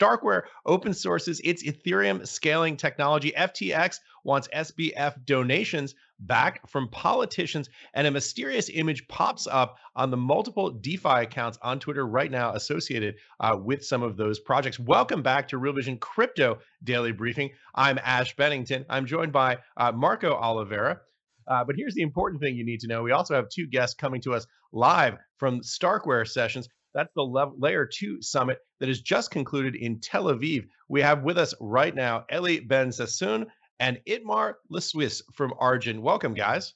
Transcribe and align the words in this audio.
Starkware 0.00 0.42
open 0.64 0.94
sources 0.94 1.40
its 1.44 1.62
Ethereum 1.62 2.26
scaling 2.26 2.76
technology. 2.76 3.32
FTX 3.36 3.96
wants 4.24 4.48
SBF 4.48 5.26
donations 5.26 5.94
back 6.18 6.68
from 6.68 6.88
politicians, 6.88 7.68
and 7.94 8.06
a 8.06 8.10
mysterious 8.10 8.70
image 8.72 9.06
pops 9.08 9.46
up 9.46 9.76
on 9.94 10.10
the 10.10 10.16
multiple 10.16 10.70
DeFi 10.70 11.22
accounts 11.22 11.58
on 11.62 11.80
Twitter 11.80 12.06
right 12.06 12.30
now 12.30 12.52
associated 12.54 13.16
uh, 13.40 13.56
with 13.62 13.84
some 13.84 14.02
of 14.02 14.16
those 14.16 14.38
projects. 14.38 14.78
Welcome 14.78 15.22
back 15.22 15.48
to 15.48 15.58
Real 15.58 15.74
Vision 15.74 15.98
Crypto 15.98 16.58
Daily 16.82 17.12
Briefing. 17.12 17.50
I'm 17.74 17.98
Ash 18.02 18.34
Bennington. 18.36 18.86
I'm 18.88 19.06
joined 19.06 19.32
by 19.32 19.58
uh, 19.76 19.92
Marco 19.92 20.34
Oliveira. 20.34 21.00
Uh, 21.46 21.64
but 21.64 21.74
here's 21.76 21.94
the 21.94 22.02
important 22.02 22.40
thing 22.40 22.54
you 22.54 22.64
need 22.64 22.80
to 22.80 22.86
know. 22.86 23.02
We 23.02 23.12
also 23.12 23.34
have 23.34 23.48
two 23.48 23.66
guests 23.66 23.96
coming 23.96 24.20
to 24.22 24.34
us 24.34 24.46
live 24.72 25.16
from 25.38 25.60
Starkware 25.60 26.28
sessions. 26.28 26.68
That's 26.94 27.12
the 27.14 27.22
level, 27.22 27.54
layer 27.58 27.86
two 27.86 28.20
summit 28.20 28.58
that 28.80 28.88
has 28.88 29.00
just 29.00 29.30
concluded 29.30 29.76
in 29.76 30.00
Tel 30.00 30.24
Aviv. 30.24 30.66
We 30.88 31.02
have 31.02 31.22
with 31.22 31.38
us 31.38 31.54
right 31.60 31.94
now 31.94 32.24
Eli 32.32 32.60
Ben 32.66 32.90
Sasson 32.90 33.46
and 33.78 34.00
Itamar 34.08 34.54
Lesuisse 34.70 35.22
from 35.34 35.54
Argent. 35.58 36.02
Welcome, 36.02 36.34
guys. 36.34 36.74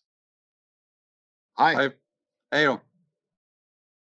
Hi. 1.58 1.74
Hi. 1.74 1.90
Hey. 2.50 2.76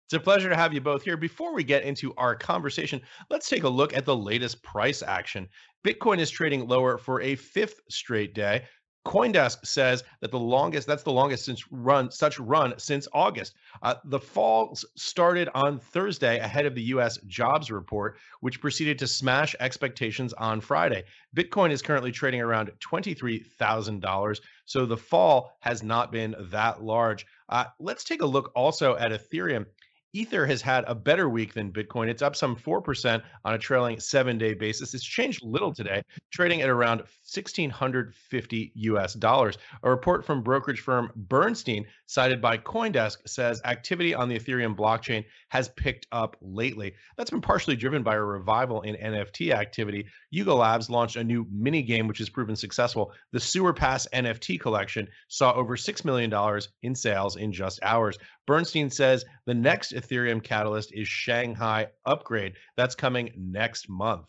It's 0.09 0.15
a 0.15 0.19
pleasure 0.19 0.49
to 0.49 0.55
have 0.55 0.73
you 0.73 0.81
both 0.81 1.03
here. 1.03 1.17
Before 1.17 1.53
we 1.53 1.63
get 1.63 1.83
into 1.83 2.15
our 2.15 2.35
conversation, 2.35 2.99
let's 3.29 3.47
take 3.47 3.63
a 3.63 3.69
look 3.69 3.95
at 3.95 4.05
the 4.05 4.15
latest 4.15 4.63
price 4.63 5.03
action. 5.03 5.47
Bitcoin 5.85 6.17
is 6.17 6.31
trading 6.31 6.67
lower 6.67 6.97
for 6.97 7.21
a 7.21 7.35
fifth 7.35 7.79
straight 7.89 8.33
day. 8.33 8.63
CoinDesk 9.09 9.65
says 9.65 10.03
that 10.19 10.29
the 10.29 10.39
longest 10.39 10.85
that's 10.85 11.01
the 11.01 11.11
longest 11.11 11.43
since 11.43 11.65
run 11.71 12.11
such 12.11 12.37
run 12.39 12.75
since 12.77 13.07
August. 13.11 13.55
Uh, 13.81 13.95
the 14.05 14.19
fall 14.19 14.77
started 14.95 15.49
on 15.55 15.79
Thursday 15.79 16.37
ahead 16.37 16.67
of 16.67 16.75
the 16.75 16.83
U.S. 16.93 17.17
jobs 17.25 17.71
report, 17.71 18.17
which 18.41 18.61
proceeded 18.61 18.99
to 18.99 19.07
smash 19.07 19.55
expectations 19.59 20.31
on 20.33 20.61
Friday. 20.61 21.05
Bitcoin 21.35 21.71
is 21.71 21.81
currently 21.81 22.11
trading 22.11 22.39
around 22.39 22.71
twenty 22.79 23.15
three 23.15 23.39
thousand 23.39 23.99
dollars, 23.99 24.41
so 24.65 24.85
the 24.85 24.95
fall 24.95 25.53
has 25.61 25.81
not 25.81 26.11
been 26.11 26.35
that 26.51 26.83
large. 26.83 27.25
Uh, 27.49 27.65
let's 27.79 28.03
take 28.03 28.21
a 28.21 28.27
look 28.27 28.51
also 28.53 28.95
at 28.97 29.11
Ethereum. 29.11 29.65
Ether 30.13 30.45
has 30.47 30.61
had 30.61 30.83
a 30.87 30.95
better 30.95 31.29
week 31.29 31.53
than 31.53 31.71
Bitcoin. 31.71 32.07
It's 32.07 32.23
up 32.23 32.35
some 32.35 32.55
4% 32.55 33.21
on 33.45 33.53
a 33.53 33.57
trailing 33.59 33.99
seven 33.99 34.39
day 34.39 34.55
basis. 34.55 34.93
It's 34.95 35.03
changed 35.03 35.43
little 35.43 35.73
today, 35.73 36.01
trading 36.31 36.61
at 36.61 36.69
around 36.69 36.99
1650 36.99 38.71
US 38.75 39.13
dollars. 39.13 39.57
A 39.83 39.89
report 39.89 40.25
from 40.25 40.41
brokerage 40.41 40.79
firm 40.79 41.11
Bernstein, 41.15 41.85
cited 42.07 42.41
by 42.41 42.57
Coindesk, 42.57 43.17
says 43.27 43.61
activity 43.65 44.15
on 44.15 44.29
the 44.29 44.39
Ethereum 44.39 44.75
blockchain 44.75 45.23
has 45.49 45.69
picked 45.69 46.07
up 46.11 46.35
lately. 46.41 46.93
That's 47.15 47.29
been 47.29 47.41
partially 47.41 47.75
driven 47.75 48.01
by 48.01 48.15
a 48.15 48.21
revival 48.21 48.81
in 48.81 48.95
NFT 48.95 49.51
activity. 49.51 50.07
Yuga 50.31 50.53
Labs 50.55 50.89
launched 50.89 51.17
a 51.17 51.23
new 51.23 51.45
mini 51.51 51.83
game, 51.83 52.07
which 52.07 52.17
has 52.17 52.29
proven 52.29 52.55
successful. 52.55 53.13
The 53.31 53.39
Sewer 53.39 53.73
Pass 53.73 54.07
NFT 54.11 54.59
collection 54.59 55.07
saw 55.27 55.53
over 55.53 55.75
$6 55.75 56.03
million 56.05 56.33
in 56.81 56.95
sales 56.95 57.35
in 57.35 57.53
just 57.53 57.79
hours. 57.83 58.17
Bernstein 58.49 58.89
says 58.89 59.25
the 59.45 59.53
next 59.53 59.93
Ethereum 59.93 60.43
catalyst 60.43 60.91
is 60.91 61.07
Shanghai 61.07 61.89
Upgrade. 62.03 62.53
That's 62.75 62.95
coming 62.95 63.29
next 63.37 63.87
month. 63.87 64.25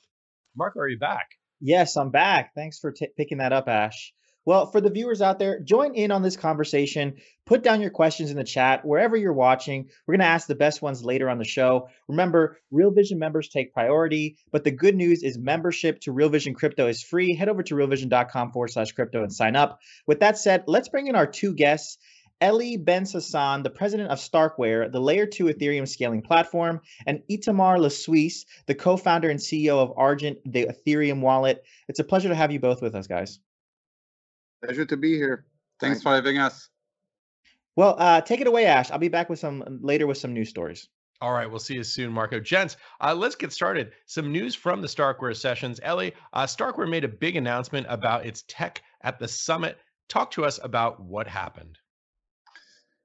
Mark, 0.55 0.77
are 0.77 0.89
you 0.89 0.99
back? 0.99 1.27
Yes, 1.59 1.97
I'm 1.97 2.11
back. 2.11 2.53
Thanks 2.55 2.79
for 2.79 2.93
t- 2.93 3.09
picking 3.17 3.39
that 3.39 3.55
up, 3.55 3.67
Ash. 3.67 4.13
Well, 4.45 4.67
for 4.67 4.83
the 4.83 4.91
viewers 4.91 5.23
out 5.23 5.39
there, 5.39 5.61
join 5.61 5.95
in 5.95 6.11
on 6.11 6.21
this 6.21 6.37
conversation. 6.37 7.17
Put 7.47 7.63
down 7.63 7.81
your 7.81 7.91
questions 7.91 8.31
in 8.31 8.37
the 8.37 8.45
chat 8.45 8.85
wherever 8.85 9.17
you're 9.17 9.33
watching. 9.33 9.89
We're 10.07 10.17
going 10.17 10.21
to 10.21 10.27
ask 10.27 10.47
the 10.47 10.55
best 10.55 10.83
ones 10.83 11.03
later 11.03 11.31
on 11.31 11.39
the 11.39 11.45
show. 11.45 11.89
Remember, 12.07 12.59
Real 12.71 12.91
Vision 12.91 13.19
members 13.19 13.49
take 13.49 13.73
priority, 13.73 14.37
but 14.53 14.65
the 14.65 14.71
good 14.71 14.97
news 14.97 15.23
is 15.23 15.39
membership 15.39 16.01
to 16.01 16.13
Real 16.13 16.29
Vision 16.29 16.53
Crypto 16.53 16.89
is 16.89 17.03
free. 17.03 17.35
Head 17.35 17.49
over 17.49 17.63
to 17.63 17.75
realvision.com 17.75 18.53
forward 18.53 18.69
slash 18.69 18.93
crypto 18.93 19.23
and 19.23 19.33
sign 19.33 19.57
up. 19.57 19.79
With 20.07 20.21
that 20.21 20.37
said, 20.37 20.65
let's 20.67 20.91
bring 20.91 21.07
in 21.07 21.17
our 21.17 21.27
two 21.27 21.55
guests. 21.55 21.97
Eli 22.43 22.77
Ben 22.79 23.05
Sasson, 23.05 23.63
the 23.63 23.71
president 23.71 24.11
of 24.11 24.19
Starkware, 24.19 24.91
the 24.91 25.01
layer 25.01 25.27
2 25.27 25.45
Ethereum 25.45 25.87
scaling 25.87 26.23
platform, 26.23 26.81
and 27.07 27.23
Itamar 27.31 27.79
Lesuisse, 27.79 28.47
the 28.67 28.75
co 28.75 28.97
founder 28.97 29.29
and 29.29 29.39
CEO 29.39 29.79
of 29.79 29.93
Argent, 29.97 30.39
the 30.47 30.67
Ethereum 30.67 31.21
wallet. 31.21 31.65
It's 31.89 31.99
a 31.99 32.05
pleasure 32.05 32.29
to 32.31 32.35
have 32.35 32.51
you 32.51 32.59
both 32.59 32.81
with 32.81 32.95
us, 32.95 33.07
guys. 33.07 33.41
Pleasure 34.65 34.87
to 34.87 34.97
be 34.97 35.17
here. 35.17 35.45
Thanks, 35.81 35.97
Thanks. 35.99 36.03
for 36.03 36.15
having 36.15 36.39
us. 36.39 36.69
Well, 37.77 37.97
uh, 37.99 38.21
take 38.23 38.41
it 38.41 38.47
away, 38.47 38.67
Ash. 38.67 38.91
I'll 38.91 38.99
be 38.99 39.09
back 39.09 39.29
with 39.29 39.39
some 39.39 39.79
later 39.83 40.07
with 40.07 40.19
some 40.19 40.33
news 40.33 40.49
stories. 40.49 40.89
All 41.23 41.33
right, 41.33 41.49
we'll 41.49 41.59
see 41.59 41.75
you 41.75 41.85
soon, 41.85 42.11
Marco. 42.13 42.41
Gents, 42.41 42.79
uh, 43.03 43.15
let's 43.15 43.35
get 43.35 43.53
started. 43.53 43.93
Some 44.07 44.33
news 44.33 44.55
from 44.55 44.81
the 44.81 44.89
Starkware 44.89 45.37
sessions. 45.37 45.79
Ellie, 45.83 46.15
uh, 46.33 46.45
Starkware 46.45 46.89
made 46.89 47.05
a 47.05 47.09
big 47.09 47.37
announcement 47.37 47.87
about 47.91 48.25
its 48.25 48.45
tech 48.49 48.83
at 49.03 49.19
the 49.19 49.29
summit. 49.29 49.79
Talk 50.09 50.31
to 50.33 50.47
us 50.47 50.59
about 50.63 50.99
what 50.99 51.29
happened. 51.29 51.79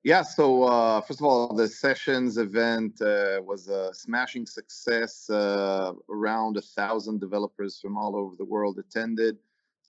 Yeah, 0.05 0.21
so 0.21 0.65
uh, 0.65 1.01
first 1.01 1.19
of 1.19 1.25
all, 1.25 1.51
the 1.55 1.67
sessions 1.67 2.37
event 2.37 3.01
uh, 3.01 3.41
was 3.43 3.69
a 3.69 3.91
smashing 3.91 4.45
success. 4.45 5.27
Uh, 5.31 5.93
around 6.11 6.57
a 6.57 6.61
thousand 6.61 7.19
developers 7.19 7.79
from 7.81 7.97
all 7.97 8.15
over 8.15 8.35
the 8.35 8.45
world 8.45 8.77
attended. 8.77 9.39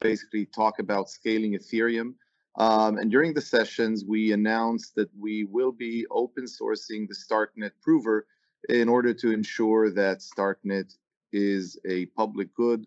Basically, 0.01 0.47
talk 0.47 0.79
about 0.79 1.11
scaling 1.11 1.53
Ethereum. 1.53 2.15
Um, 2.57 2.97
and 2.97 3.11
during 3.11 3.35
the 3.35 3.43
sessions, 3.43 4.07
we 4.07 4.33
announced 4.33 4.95
that 4.95 5.11
we 5.21 5.45
will 5.45 5.73
be 5.73 6.07
open 6.11 6.47
sourcing 6.47 7.07
the 7.07 7.15
Starknet 7.15 7.73
prover 7.83 8.27
in 8.71 8.89
order 8.89 9.13
to 9.13 9.33
ensure 9.33 9.91
that 9.91 10.21
Starknet 10.21 10.97
is 11.35 11.79
a 11.87 12.07
public 12.17 12.55
good, 12.55 12.87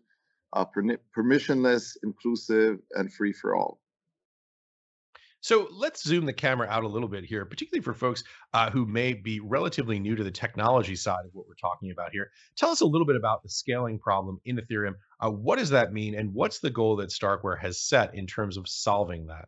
uh, 0.53 0.65
permissionless, 1.15 1.95
inclusive, 2.01 2.79
and 2.95 3.13
free 3.13 3.33
for 3.33 3.55
all. 3.55 3.79
So 5.41 5.69
let's 5.71 6.03
zoom 6.03 6.25
the 6.25 6.33
camera 6.33 6.67
out 6.67 6.83
a 6.83 6.87
little 6.87 7.07
bit 7.07 7.23
here, 7.23 7.45
particularly 7.45 7.81
for 7.81 7.93
folks 7.93 8.23
uh, 8.53 8.69
who 8.69 8.85
may 8.85 9.13
be 9.13 9.39
relatively 9.39 9.97
new 9.97 10.15
to 10.15 10.23
the 10.23 10.31
technology 10.31 10.95
side 10.95 11.25
of 11.25 11.31
what 11.33 11.47
we're 11.47 11.53
talking 11.55 11.91
about 11.91 12.11
here. 12.11 12.29
Tell 12.57 12.71
us 12.71 12.81
a 12.81 12.85
little 12.85 13.07
bit 13.07 13.15
about 13.15 13.41
the 13.41 13.49
scaling 13.49 13.99
problem 13.99 14.39
in 14.43 14.57
Ethereum. 14.57 14.95
Uh, 15.21 15.31
what 15.31 15.57
does 15.57 15.69
that 15.69 15.93
mean, 15.93 16.15
and 16.15 16.33
what's 16.33 16.59
the 16.59 16.69
goal 16.69 16.97
that 16.97 17.09
Starkware 17.09 17.59
has 17.59 17.79
set 17.81 18.13
in 18.15 18.27
terms 18.27 18.57
of 18.57 18.67
solving 18.67 19.27
that? 19.27 19.47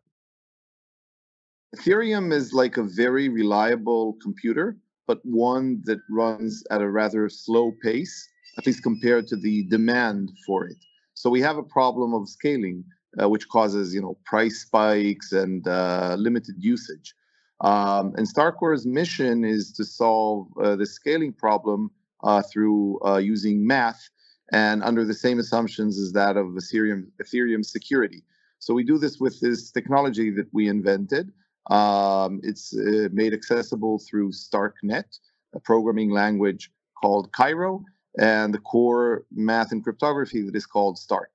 Ethereum 1.75 2.31
is 2.31 2.53
like 2.53 2.77
a 2.77 2.83
very 2.83 3.27
reliable 3.27 4.17
computer, 4.21 4.77
but 5.07 5.19
one 5.23 5.81
that 5.85 5.99
runs 6.09 6.63
at 6.71 6.81
a 6.81 6.89
rather 6.89 7.27
slow 7.27 7.73
pace, 7.83 8.29
at 8.57 8.65
least 8.65 8.83
compared 8.83 9.27
to 9.27 9.35
the 9.35 9.63
demand 9.67 10.31
for 10.45 10.67
it. 10.67 10.77
So 11.15 11.29
we 11.29 11.41
have 11.41 11.57
a 11.57 11.63
problem 11.63 12.13
of 12.13 12.29
scaling 12.29 12.83
uh, 13.21 13.29
which 13.29 13.47
causes 13.49 13.93
you 13.93 14.01
know 14.01 14.17
price 14.25 14.61
spikes 14.61 15.31
and 15.31 15.67
uh, 15.67 16.15
limited 16.17 16.55
usage. 16.59 17.13
Um, 17.61 18.13
and 18.15 18.27
Starkware's 18.27 18.85
mission 18.85 19.45
is 19.45 19.71
to 19.73 19.85
solve 19.85 20.47
uh, 20.61 20.75
the 20.75 20.85
scaling 20.85 21.33
problem 21.33 21.91
uh, 22.23 22.41
through 22.41 22.99
uh, 23.05 23.17
using 23.17 23.65
math 23.65 24.09
and 24.51 24.83
under 24.83 25.05
the 25.05 25.13
same 25.13 25.39
assumptions 25.39 25.99
as 25.99 26.11
that 26.13 26.37
of 26.37 26.47
Ethereum, 26.47 27.05
Ethereum 27.21 27.63
security. 27.63 28.23
So 28.57 28.73
we 28.73 28.83
do 28.83 28.97
this 28.97 29.19
with 29.19 29.39
this 29.39 29.71
technology 29.71 30.31
that 30.31 30.47
we 30.53 30.67
invented. 30.67 31.31
Um, 31.69 32.41
it's 32.43 32.73
made 32.73 33.33
accessible 33.33 33.99
through 33.99 34.31
Starknet, 34.31 35.19
a 35.53 35.59
programming 35.59 36.09
language 36.09 36.71
called 36.99 37.31
Cairo 37.31 37.83
and 38.17 38.53
the 38.53 38.59
core 38.59 39.25
math 39.31 39.71
and 39.71 39.83
cryptography 39.83 40.41
that 40.41 40.55
is 40.55 40.65
called 40.65 40.97
Stark. 40.97 41.31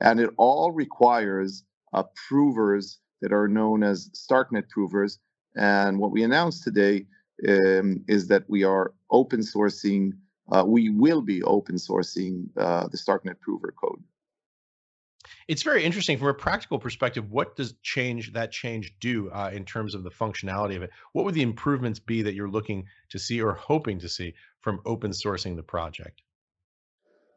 And 0.00 0.20
it 0.20 0.30
all 0.36 0.72
requires 0.72 1.64
uh, 1.92 2.04
provers 2.28 2.98
that 3.20 3.32
are 3.32 3.48
known 3.48 3.82
as 3.82 4.10
StarkNet 4.10 4.68
provers. 4.68 5.18
And 5.56 5.98
what 5.98 6.10
we 6.10 6.24
announced 6.24 6.64
today 6.64 7.06
um, 7.48 8.04
is 8.08 8.28
that 8.28 8.44
we 8.48 8.64
are 8.64 8.92
open 9.10 9.40
sourcing, 9.40 10.12
uh, 10.52 10.64
we 10.66 10.90
will 10.90 11.22
be 11.22 11.42
open 11.42 11.76
sourcing 11.76 12.48
uh, 12.56 12.86
the 12.88 12.96
StarkNet 12.96 13.40
prover 13.40 13.72
code. 13.80 14.02
It's 15.46 15.62
very 15.62 15.84
interesting 15.84 16.18
from 16.18 16.28
a 16.28 16.34
practical 16.34 16.78
perspective. 16.78 17.30
What 17.30 17.56
does 17.56 17.74
change 17.82 18.32
that 18.32 18.50
change 18.50 18.94
do 18.98 19.30
uh, 19.30 19.50
in 19.52 19.64
terms 19.64 19.94
of 19.94 20.02
the 20.02 20.10
functionality 20.10 20.76
of 20.76 20.82
it? 20.82 20.90
What 21.12 21.24
would 21.24 21.34
the 21.34 21.42
improvements 21.42 21.98
be 21.98 22.22
that 22.22 22.34
you're 22.34 22.48
looking 22.48 22.86
to 23.10 23.18
see 23.18 23.40
or 23.42 23.52
hoping 23.52 23.98
to 24.00 24.08
see 24.08 24.34
from 24.60 24.80
open 24.86 25.10
sourcing 25.10 25.56
the 25.56 25.62
project? 25.62 26.22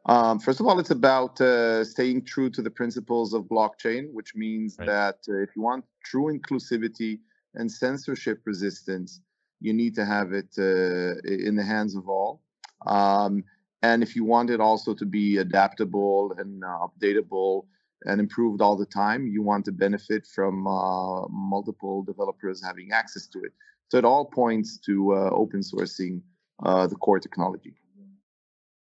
Um, 0.08 0.38
first 0.38 0.58
of 0.58 0.66
all, 0.66 0.78
it's 0.80 0.90
about 0.90 1.38
uh, 1.38 1.84
staying 1.84 2.24
true 2.24 2.48
to 2.50 2.62
the 2.62 2.70
principles 2.70 3.34
of 3.34 3.42
blockchain, 3.42 4.10
which 4.12 4.34
means 4.34 4.76
right. 4.78 4.86
that 4.86 5.18
uh, 5.28 5.42
if 5.42 5.50
you 5.54 5.60
want 5.60 5.84
true 6.02 6.32
inclusivity 6.32 7.18
and 7.54 7.70
censorship 7.70 8.40
resistance, 8.46 9.20
you 9.60 9.74
need 9.74 9.94
to 9.96 10.06
have 10.06 10.32
it 10.32 10.48
uh, 10.58 11.20
in 11.28 11.56
the 11.56 11.62
hands 11.62 11.94
of 11.94 12.08
all. 12.08 12.40
Um, 12.86 13.44
and 13.82 14.02
if 14.02 14.16
you 14.16 14.24
want 14.24 14.48
it 14.48 14.60
also 14.60 14.94
to 14.94 15.04
be 15.04 15.36
adaptable 15.36 16.34
and 16.38 16.64
uh, 16.64 16.86
updatable 16.86 17.66
and 18.04 18.18
improved 18.18 18.62
all 18.62 18.76
the 18.76 18.86
time, 18.86 19.26
you 19.26 19.42
want 19.42 19.66
to 19.66 19.72
benefit 19.72 20.26
from 20.26 20.66
uh, 20.66 21.28
multiple 21.28 22.02
developers 22.02 22.64
having 22.64 22.92
access 22.92 23.26
to 23.26 23.40
it. 23.40 23.52
So 23.90 23.98
it 23.98 24.06
all 24.06 24.24
points 24.24 24.78
to 24.86 25.14
uh, 25.14 25.30
open 25.32 25.60
sourcing 25.60 26.22
the 26.62 26.96
core 26.98 27.20
technology. 27.20 27.74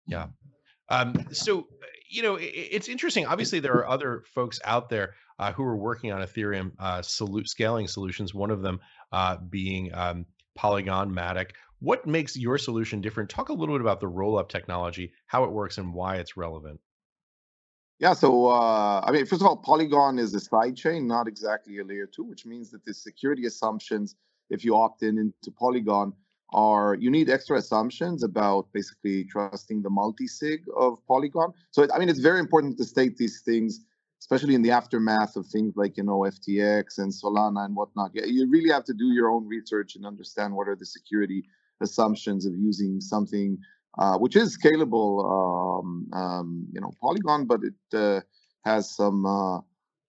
Yeah, 0.06 0.28
um, 0.90 1.14
so, 1.32 1.68
you 2.10 2.22
know, 2.22 2.36
it, 2.36 2.46
it's 2.46 2.88
interesting. 2.88 3.26
Obviously, 3.26 3.60
there 3.60 3.74
are 3.74 3.88
other 3.88 4.24
folks 4.34 4.60
out 4.66 4.90
there 4.90 5.16
uh, 5.40 5.52
who 5.54 5.64
are 5.64 5.78
working 5.78 6.12
on 6.12 6.22
Ethereum 6.22 6.72
uh, 6.80 7.00
solu- 7.00 7.48
scaling 7.48 7.88
solutions. 7.88 8.34
One 8.34 8.52
of 8.52 8.62
them 8.62 8.80
uh, 9.12 9.38
being 9.38 9.94
um, 9.94 10.26
Polygon 10.56 11.12
Matic. 11.12 11.52
What 11.80 12.06
makes 12.06 12.36
your 12.36 12.58
solution 12.58 13.00
different? 13.00 13.30
Talk 13.30 13.50
a 13.50 13.54
little 13.54 13.76
bit 13.76 13.82
about 13.82 14.02
the 14.02 14.08
roll-up 14.08 14.50
technology, 14.50 15.14
how 15.28 15.46
it 15.46 15.52
works, 15.52 15.78
and 15.78 15.94
why 15.94 16.18
it's 16.18 16.36
relevant. 16.36 16.80
Yeah, 18.00 18.14
so 18.14 18.48
uh, 18.48 19.02
I 19.06 19.12
mean, 19.12 19.26
first 19.26 19.42
of 19.42 19.48
all, 19.48 19.58
Polygon 19.58 20.20
is 20.20 20.34
a 20.34 20.40
side 20.40 20.76
chain, 20.76 21.06
not 21.06 21.28
exactly 21.28 21.80
a 21.80 21.84
layer 21.84 22.08
two, 22.08 22.24
which 22.24 22.46
means 22.46 22.72
that 22.72 22.84
the 22.86 22.94
security 22.94 23.46
assumptions, 23.46 24.16
if 24.50 24.64
you 24.64 24.76
opt 24.76 25.04
in 25.04 25.18
into 25.18 25.52
Polygon, 25.58 26.14
are 26.54 26.96
you 26.96 27.12
need 27.12 27.30
extra 27.30 27.58
assumptions 27.58 28.24
about 28.24 28.68
basically 28.74 29.24
trusting 29.26 29.82
the 29.82 29.90
multi-sig 29.90 30.64
of 30.76 30.98
Polygon. 31.08 31.54
So 31.72 31.88
I 31.94 32.00
mean, 32.00 32.10
it's 32.10 32.20
very 32.20 32.40
important 32.40 32.78
to 32.78 32.86
state 32.86 33.18
these 33.18 33.42
things, 33.42 33.82
especially 34.20 34.56
in 34.56 34.62
the 34.62 34.72
aftermath 34.72 35.36
of 35.36 35.46
things 35.48 35.74
like 35.76 35.98
you 35.98 36.04
know 36.04 36.20
FTX 36.20 36.98
and 36.98 37.12
Solana 37.12 37.66
and 37.66 37.76
whatnot. 37.76 38.12
You 38.14 38.50
really 38.50 38.72
have 38.72 38.86
to 38.86 38.94
do 38.94 39.08
your 39.08 39.30
own 39.30 39.48
research 39.48 39.96
and 39.96 40.06
understand 40.06 40.56
what 40.56 40.68
are 40.68 40.76
the 40.76 40.86
security 40.86 41.44
assumptions 41.82 42.46
of 42.46 42.54
using 42.58 43.00
something 43.00 43.58
uh, 43.98 44.18
which 44.18 44.36
is 44.36 44.58
scalable, 44.58 45.26
um, 45.26 46.08
um, 46.14 46.68
you 46.72 46.80
know, 46.80 46.92
Polygon, 47.02 47.46
but 47.46 47.62
it 47.64 47.98
uh, 47.98 48.22
has 48.64 48.96
some 48.96 49.26
uh, 49.26 49.60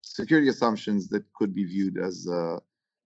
security 0.02 0.48
assumptions 0.48 1.08
that 1.08 1.24
could 1.34 1.54
be 1.54 1.64
viewed 1.64 1.98
as 1.98 2.28
uh, 2.30 2.58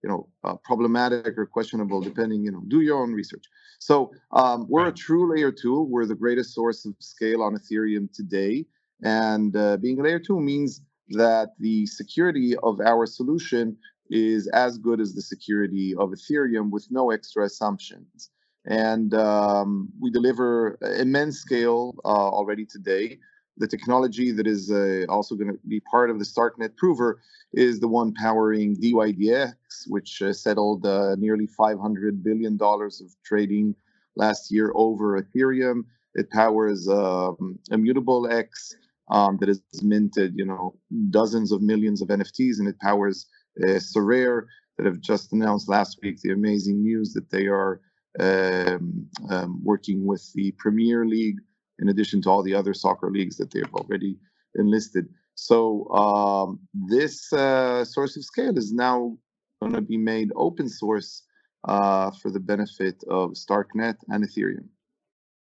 you 0.05 0.11
know 0.11 0.27
uh, 0.43 0.55
problematic 0.63 1.35
or 1.35 1.47
questionable 1.47 1.99
depending 1.99 2.43
you 2.43 2.51
know 2.51 2.63
do 2.67 2.81
your 2.81 3.01
own 3.01 3.11
research. 3.11 3.45
So 3.79 4.11
um, 4.31 4.67
we're 4.69 4.89
a 4.89 4.91
true 4.93 5.25
layer 5.33 5.51
two. 5.51 5.81
We're 5.81 6.05
the 6.05 6.21
greatest 6.23 6.53
source 6.53 6.85
of 6.85 6.93
scale 6.99 7.41
on 7.41 7.57
ethereum 7.57 8.05
today. 8.13 8.65
And 9.01 9.55
uh, 9.55 9.77
being 9.77 9.99
a 9.99 10.03
layer 10.03 10.19
two 10.19 10.39
means 10.39 10.81
that 11.09 11.47
the 11.59 11.87
security 11.87 12.55
of 12.61 12.79
our 12.81 13.07
solution 13.07 13.77
is 14.11 14.47
as 14.65 14.77
good 14.77 15.01
as 15.01 15.15
the 15.15 15.23
security 15.23 15.95
of 15.95 16.09
ethereum 16.11 16.69
with 16.69 16.85
no 16.91 17.09
extra 17.09 17.45
assumptions. 17.45 18.29
And 18.65 19.13
um, 19.15 19.89
we 19.99 20.11
deliver 20.11 20.77
immense 20.99 21.37
scale 21.39 21.95
uh, 22.05 22.29
already 22.37 22.65
today 22.65 23.17
the 23.57 23.67
technology 23.67 24.31
that 24.31 24.47
is 24.47 24.71
uh, 24.71 25.05
also 25.09 25.35
going 25.35 25.51
to 25.51 25.59
be 25.67 25.79
part 25.79 26.09
of 26.09 26.19
the 26.19 26.25
StarkNet 26.25 26.75
prover 26.75 27.21
is 27.53 27.79
the 27.79 27.87
one 27.87 28.13
powering 28.13 28.75
DYDX, 28.75 29.53
which 29.87 30.21
uh, 30.21 30.33
settled 30.33 30.85
uh, 30.85 31.15
nearly 31.15 31.47
$500 31.47 32.23
billion 32.23 32.57
of 32.61 33.15
trading 33.23 33.75
last 34.15 34.51
year 34.51 34.71
over 34.75 35.21
Ethereum. 35.21 35.83
It 36.15 36.29
powers 36.31 36.87
um, 36.89 37.59
Immutable 37.71 38.31
X 38.31 38.75
um, 39.09 39.37
that 39.37 39.49
has 39.49 39.61
minted, 39.81 40.33
you 40.35 40.45
know, 40.45 40.75
dozens 41.09 41.51
of 41.51 41.61
millions 41.61 42.01
of 42.01 42.09
NFTs, 42.09 42.59
and 42.59 42.67
it 42.67 42.79
powers 42.79 43.27
uh, 43.63 43.79
Sorare 43.79 44.43
that 44.77 44.85
have 44.85 44.99
just 44.99 45.31
announced 45.33 45.69
last 45.69 45.99
week 46.01 46.19
the 46.21 46.31
amazing 46.31 46.81
news 46.81 47.13
that 47.13 47.29
they 47.29 47.47
are 47.47 47.81
um, 48.19 49.07
um, 49.29 49.61
working 49.63 50.05
with 50.05 50.31
the 50.33 50.51
Premier 50.57 51.05
League 51.05 51.39
in 51.79 51.89
addition 51.89 52.21
to 52.21 52.29
all 52.29 52.43
the 52.43 52.53
other 52.53 52.73
soccer 52.73 53.11
leagues 53.11 53.37
that 53.37 53.51
they've 53.51 53.73
already 53.73 54.17
enlisted. 54.55 55.07
So 55.35 55.89
um, 55.89 56.59
this 56.73 57.31
uh, 57.33 57.83
source 57.83 58.15
of 58.15 58.23
scale 58.23 58.57
is 58.57 58.71
now 58.71 59.17
going 59.61 59.73
to 59.73 59.81
be 59.81 59.97
made 59.97 60.31
open 60.35 60.69
source 60.69 61.23
uh, 61.67 62.11
for 62.21 62.31
the 62.31 62.39
benefit 62.39 63.03
of 63.09 63.31
StarkNet 63.31 63.95
and 64.09 64.23
Ethereum. 64.23 64.67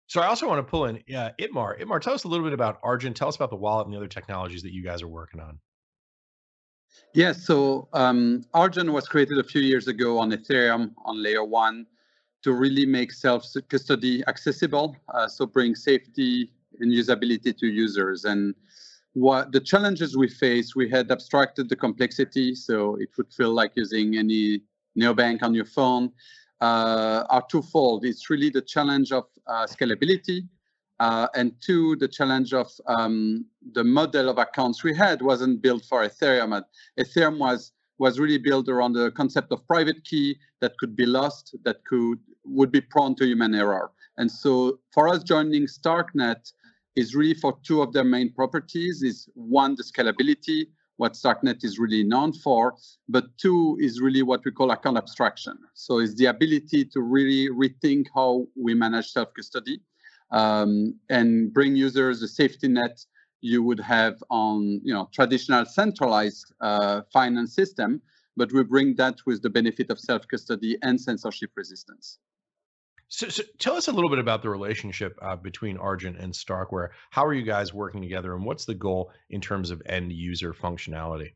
So 0.08 0.22
I 0.22 0.26
also 0.26 0.48
want 0.48 0.58
to 0.58 0.70
pull 0.70 0.86
in 0.86 0.98
uh, 1.16 1.32
Itamar. 1.40 1.80
Itamar, 1.80 2.02
tell 2.02 2.14
us 2.14 2.24
a 2.24 2.28
little 2.28 2.44
bit 2.44 2.54
about 2.54 2.80
Argent. 2.82 3.16
Tell 3.16 3.28
us 3.28 3.36
about 3.36 3.52
the 3.52 3.56
wallet 3.56 3.86
and 3.86 3.94
the 3.94 3.98
other 3.98 4.08
technologies 4.08 4.64
that 4.64 4.74
you 4.74 4.84
guys 4.84 5.04
are 5.04 5.08
working 5.08 5.40
on. 5.40 5.60
Yes, 7.14 7.46
so 7.46 7.88
um, 7.94 8.44
Argent 8.54 8.92
was 8.92 9.08
created 9.08 9.38
a 9.38 9.44
few 9.44 9.62
years 9.62 9.88
ago 9.88 10.18
on 10.18 10.32
Ethereum 10.32 10.94
on 11.06 11.22
layer 11.22 11.44
one 11.44 11.86
to 12.44 12.54
really 12.54 12.86
make 12.86 13.12
self-custody 13.12 14.24
accessible, 14.28 14.96
uh, 15.14 15.28
so 15.28 15.46
bring 15.46 15.76
safety 15.76 16.52
and 16.80 16.92
usability 16.92 17.58
to 17.58 17.68
users. 17.68 18.26
And 18.26 18.56
what 19.14 19.52
the 19.52 19.60
challenges 19.60 20.16
we 20.16 20.30
face, 20.30 20.76
we 20.76 20.90
had 20.90 21.12
abstracted 21.12 21.68
the 21.68 21.76
complexity, 21.76 22.56
so 22.56 22.96
it 22.96 23.10
would 23.18 23.34
feel 23.34 23.52
like 23.52 23.72
using 23.76 24.18
any 24.18 24.62
neobank 24.98 25.44
on 25.44 25.54
your 25.54 25.66
phone, 25.66 26.12
uh, 26.62 27.24
are 27.30 27.46
twofold. 27.50 28.06
It's 28.06 28.30
really 28.30 28.50
the 28.50 28.62
challenge 28.62 29.12
of 29.12 29.26
uh, 29.48 29.66
scalability, 29.66 30.48
uh, 31.00 31.28
and 31.36 31.54
two, 31.62 31.96
the 31.96 32.08
challenge 32.08 32.54
of 32.54 32.70
um, 32.88 33.46
the 33.74 33.84
model 33.84 34.30
of 34.30 34.38
accounts 34.38 34.84
we 34.84 34.94
had 34.94 35.22
wasn't 35.22 35.62
built 35.62 35.84
for 35.86 36.06
Ethereum. 36.08 36.62
Ethereum 37.00 37.38
was 37.40 37.72
was 37.98 38.18
really 38.18 38.38
built 38.38 38.70
around 38.70 38.94
the 38.94 39.12
concept 39.12 39.52
of 39.52 39.66
private 39.68 40.04
key 40.06 40.38
that 40.62 40.78
could 40.78 40.96
be 40.96 41.06
lost, 41.06 41.56
that 41.66 41.84
could 41.84 42.20
would 42.46 42.72
be 42.72 42.82
prone 42.82 43.16
to 43.16 43.26
human 43.26 43.54
error. 43.56 43.92
And 44.18 44.32
so 44.32 44.80
for 44.94 45.08
us 45.08 45.24
joining 45.24 45.66
StarkNet 45.68 46.52
is 46.96 47.16
really 47.16 47.34
for 47.34 47.58
two 47.64 47.82
of 47.82 47.94
their 47.94 48.04
main 48.04 48.34
properties 48.34 49.02
is 49.04 49.30
one, 49.34 49.76
the 49.76 49.84
scalability, 49.84 50.68
what 50.98 51.14
StarkNet 51.14 51.64
is 51.64 51.80
really 51.80 52.04
known 52.04 52.34
for, 52.34 52.76
but 53.08 53.26
two 53.38 53.78
is 53.80 54.02
really 54.02 54.22
what 54.22 54.44
we 54.44 54.52
call 54.52 54.72
account 54.72 54.98
abstraction. 54.98 55.58
So 55.74 56.00
it's 56.00 56.16
the 56.16 56.26
ability 56.26 56.86
to 56.86 57.02
really 57.02 57.48
rethink 57.50 58.08
how 58.14 58.48
we 58.58 58.74
manage 58.74 59.08
self-custody 59.12 59.80
um, 60.32 61.00
and 61.10 61.54
bring 61.54 61.78
users 61.78 62.22
a 62.22 62.28
safety 62.28 62.68
net 62.68 63.00
you 63.42 63.64
would 63.64 63.80
have 63.80 64.22
on 64.30 64.82
you 64.84 64.94
know 64.94 65.10
traditional 65.14 65.66
centralized 65.66 66.54
uh, 66.60 67.02
finance 67.14 67.56
system, 67.56 68.02
but 68.36 68.52
we 68.52 68.64
bring 68.64 68.96
that 68.96 69.16
with 69.26 69.42
the 69.42 69.50
benefit 69.50 69.90
of 69.90 70.00
self-custody 70.00 70.78
and 70.82 71.00
censorship 71.00 71.52
resistance. 71.56 72.20
So, 73.12 73.28
so, 73.28 73.42
tell 73.58 73.76
us 73.76 73.88
a 73.88 73.92
little 73.92 74.10
bit 74.10 74.20
about 74.20 74.44
the 74.44 74.50
relationship 74.50 75.18
uh, 75.22 75.36
between 75.36 75.78
Argent 75.78 76.18
and 76.18 76.32
Starkware. 76.32 76.90
How 77.10 77.26
are 77.26 77.34
you 77.34 77.42
guys 77.44 77.74
working 77.74 78.04
together, 78.04 78.36
and 78.36 78.46
what's 78.46 78.66
the 78.66 78.76
goal 78.76 79.12
in 79.32 79.42
terms 79.42 79.72
of 79.72 79.82
end 79.88 80.14
user 80.14 80.54
functionality? 80.54 81.34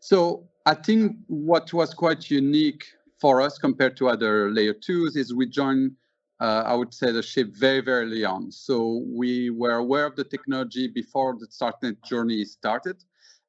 So 0.00 0.48
I 0.64 0.74
think 0.74 1.16
what 1.26 1.74
was 1.74 1.92
quite 1.92 2.30
unique 2.30 2.86
for 3.20 3.42
us 3.42 3.58
compared 3.58 3.98
to 3.98 4.08
other 4.08 4.50
layer 4.50 4.72
twos 4.72 5.14
is 5.14 5.34
we 5.34 5.46
joined, 5.46 5.92
uh, 6.40 6.64
I 6.66 6.74
would 6.74 6.94
say, 6.94 7.12
the 7.12 7.22
ship 7.22 7.54
very, 7.54 7.80
very 7.80 8.06
early 8.06 8.24
on. 8.24 8.50
So 8.50 9.04
we 9.06 9.50
were 9.50 9.74
aware 9.74 10.06
of 10.06 10.16
the 10.16 10.24
technology 10.24 10.88
before 10.88 11.36
the 11.38 11.46
StarkNet 11.46 12.02
journey 12.02 12.46
started. 12.46 12.96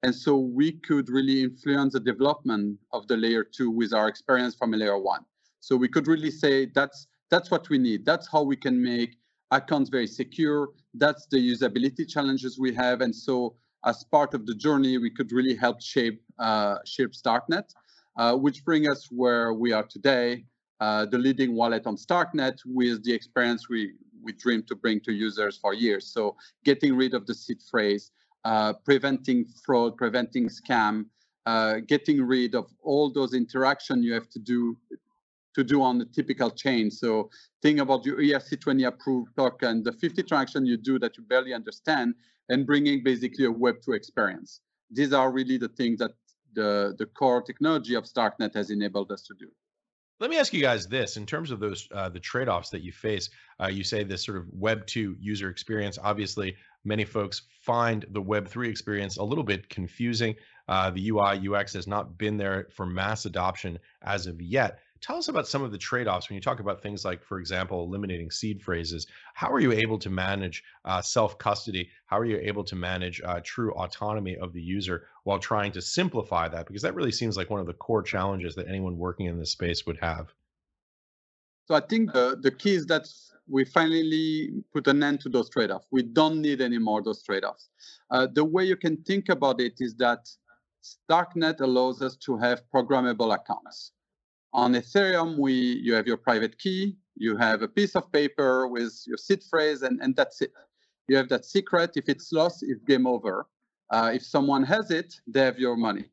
And 0.04 0.14
so 0.14 0.38
we 0.38 0.74
could 0.74 1.10
really 1.10 1.42
influence 1.42 1.94
the 1.94 2.02
development 2.02 2.80
of 2.92 3.08
the 3.08 3.16
layer 3.16 3.46
two 3.46 3.72
with 3.72 3.94
our 3.94 4.10
experience 4.10 4.54
from 4.54 4.74
layer 4.74 5.00
one. 5.00 5.24
So 5.66 5.72
we 5.84 5.88
could 5.94 6.08
really 6.14 6.34
say 6.44 6.54
that's 6.80 7.00
that's 7.32 7.50
what 7.54 7.64
we 7.72 7.78
need. 7.90 8.00
That's 8.10 8.28
how 8.34 8.42
we 8.52 8.58
can 8.66 8.76
make 8.94 9.12
accounts 9.60 9.90
very 9.98 10.08
secure. 10.22 10.62
That's 11.04 11.24
the 11.34 11.40
usability 11.54 12.04
challenges 12.16 12.52
we 12.66 12.72
have. 12.84 12.98
And 13.06 13.16
so 13.28 13.34
as 13.92 13.98
part 14.16 14.32
of 14.38 14.42
the 14.50 14.56
journey, 14.66 14.98
we 15.06 15.12
could 15.18 15.32
really 15.32 15.56
help 15.66 15.78
shape 15.82 16.20
uh, 16.48 16.76
shape 16.94 17.14
StarkNet, 17.22 17.68
uh, 18.20 18.36
which 18.44 18.58
bring 18.70 18.84
us 18.94 19.02
where 19.22 19.48
we 19.64 19.70
are 19.78 19.88
today. 19.98 20.28
uh, 20.84 21.06
the 21.06 21.18
leading 21.18 21.56
wallet 21.56 21.88
on 21.88 21.96
Starknet 21.96 22.58
with 22.66 23.04
the 23.06 23.14
experience 23.14 23.70
we, 23.70 23.94
we 24.22 24.34
dream 24.34 24.64
to 24.64 24.76
bring 24.76 25.00
to 25.02 25.14
users 25.14 25.58
for 25.58 25.74
years. 25.74 26.12
So 26.12 26.36
getting 26.66 26.96
rid 26.98 27.14
of 27.14 27.26
the 27.26 27.34
seed 27.34 27.60
phrase, 27.72 28.12
uh, 28.44 28.74
preventing 28.84 29.46
fraud, 29.66 29.96
preventing 29.96 30.50
scam, 30.50 31.06
uh, 31.46 31.76
getting 31.88 32.22
rid 32.22 32.54
of 32.54 32.66
all 32.82 33.10
those 33.12 33.34
interaction 33.34 34.04
you 34.04 34.14
have 34.14 34.30
to 34.30 34.40
do 34.40 34.78
to 35.56 35.64
do 35.64 35.82
on 35.82 35.98
the 35.98 36.06
typical 36.06 36.50
chain. 36.50 36.90
So 36.90 37.30
think 37.62 37.80
about 37.80 38.06
your 38.06 38.18
ERC20 38.18 38.88
approved 38.88 39.36
token, 39.36 39.84
the 39.84 39.92
50 39.92 40.24
transaction 40.24 40.66
you 40.66 40.78
do 40.78 41.00
that 41.00 41.18
you 41.18 41.24
barely 41.24 41.54
understand, 41.54 42.16
and 42.50 42.66
bringing 42.66 43.04
basically 43.04 43.46
a 43.46 43.52
Web2 43.52 43.96
experience. 43.96 44.62
These 44.92 45.14
are 45.14 45.32
really 45.32 45.58
the 45.58 45.70
things 45.70 46.00
that 46.00 46.12
the, 46.54 46.96
the 46.98 47.06
core 47.06 47.42
technology 47.42 47.96
of 47.96 48.06
Starknet 48.06 48.54
has 48.56 48.70
enabled 48.70 49.12
us 49.12 49.22
to 49.24 49.34
do. 49.40 49.48
Let 50.20 50.30
me 50.30 50.38
ask 50.38 50.54
you 50.54 50.62
guys 50.62 50.88
this: 50.88 51.18
in 51.18 51.26
terms 51.26 51.52
of 51.52 51.60
those 51.60 51.88
uh, 51.92 52.08
the 52.08 52.20
trade-offs 52.20 52.70
that 52.70 52.82
you 52.82 52.92
face, 52.92 53.30
uh, 53.62 53.68
you 53.68 53.84
say 53.84 54.04
this 54.04 54.24
sort 54.24 54.38
of 54.38 54.46
Web 54.54 54.86
two 54.86 55.18
user 55.20 55.50
experience. 55.50 55.98
Obviously, 56.02 56.56
many 56.86 57.04
folks 57.04 57.42
find 57.62 58.06
the 58.12 58.22
Web 58.22 58.48
three 58.48 58.70
experience 58.70 59.18
a 59.18 59.24
little 59.24 59.44
bit 59.44 59.68
confusing. 59.70 60.36
Uh, 60.68 60.92
the 60.92 61.10
UI 61.10 61.46
UX 61.50 61.74
has 61.74 61.88
not 61.88 62.18
been 62.18 62.38
there 62.38 62.68
for 62.72 62.86
mass 62.86 63.26
adoption 63.26 63.80
as 64.04 64.28
of 64.28 64.42
yet. 64.42 64.80
Tell 65.04 65.18
us 65.18 65.28
about 65.28 65.50
some 65.50 65.64
of 65.64 65.74
the 65.74 65.78
trade 65.78 66.08
offs 66.08 66.30
when 66.30 66.36
you 66.36 66.42
talk 66.42 66.62
about 66.62 66.82
things 66.82 67.04
like, 67.04 67.22
for 67.22 67.38
example, 67.38 67.84
eliminating 67.84 68.32
seed 68.32 68.62
phrases. 68.62 69.06
How 69.34 69.52
are 69.52 69.60
you 69.60 69.74
able 69.74 70.00
to 70.00 70.10
manage 70.10 70.64
uh, 70.86 71.02
self 71.02 71.38
custody? 71.38 71.90
How 72.06 72.18
are 72.18 72.24
you 72.24 72.38
able 72.42 72.64
to 72.64 72.76
manage 72.78 73.22
uh, 73.26 73.42
true 73.44 73.74
autonomy 73.74 74.38
of 74.38 74.54
the 74.54 74.62
user 74.62 75.08
while 75.26 75.40
trying 75.40 75.74
to 75.74 75.82
simplify 75.82 76.48
that? 76.48 76.68
Because 76.68 76.82
that 76.84 76.96
really 76.96 77.12
seems 77.12 77.36
like 77.36 77.50
one 77.50 77.60
of 77.60 77.68
the 77.68 77.74
core 77.74 78.02
challenges 78.02 78.56
that 78.56 78.70
anyone 78.70 78.98
working 78.98 79.26
in 79.26 79.38
this 79.38 79.52
space 79.52 79.86
would 79.86 79.98
have. 80.00 80.34
So 81.66 81.76
I 81.76 81.82
think 81.82 82.14
the, 82.14 82.38
the 82.42 82.52
key 82.52 82.76
is 82.76 82.86
that 82.86 83.06
we 83.46 83.66
finally 83.66 84.52
put 84.72 84.88
an 84.88 85.04
end 85.04 85.20
to 85.22 85.30
those 85.30 85.50
trade-offs. 85.50 85.86
We 85.92 86.04
don't 86.04 86.42
need 86.42 86.62
any 86.62 86.78
more 86.78 87.04
those 87.04 87.22
trade-offs. 87.24 87.68
Uh, 88.10 88.28
the 88.34 88.46
way 88.46 88.64
you 88.64 88.78
can 88.78 88.96
think 89.04 89.28
about 89.28 89.60
it 89.60 89.74
is 89.80 89.96
that 89.96 90.30
Starknet 90.82 91.60
allows 91.60 92.02
us 92.02 92.16
to 92.26 92.38
have 92.38 92.62
programmable 92.74 93.34
accounts. 93.34 93.92
On 94.54 94.74
Ethereum, 94.74 95.38
we 95.38 95.54
you 95.54 95.94
have 95.96 96.06
your 96.06 96.18
private 96.18 96.60
key, 96.60 96.96
you 97.16 97.36
have 97.38 97.62
a 97.62 97.68
piece 97.68 97.96
of 97.96 98.12
paper 98.12 98.68
with 98.68 98.94
your 99.08 99.18
seed 99.18 99.44
phrase, 99.50 99.82
and, 99.82 100.00
and 100.02 100.16
that's 100.16 100.42
it. 100.42 100.52
You 101.08 101.18
have 101.18 101.30
that 101.30 101.46
secret. 101.46 101.92
If 101.96 102.08
it's 102.08 102.32
lost, 102.32 102.64
it's 102.64 102.84
game 102.84 103.08
over. 103.08 103.48
Uh, 103.90 104.12
if 104.14 104.24
someone 104.24 104.64
has 104.64 104.92
it, 104.92 105.14
they 105.28 105.42
have 105.42 105.60
your 105.60 105.76
money. 105.76 106.06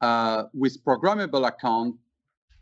Uh, 0.00 0.44
with 0.52 0.82
programmable 0.84 1.46
account, 1.48 1.96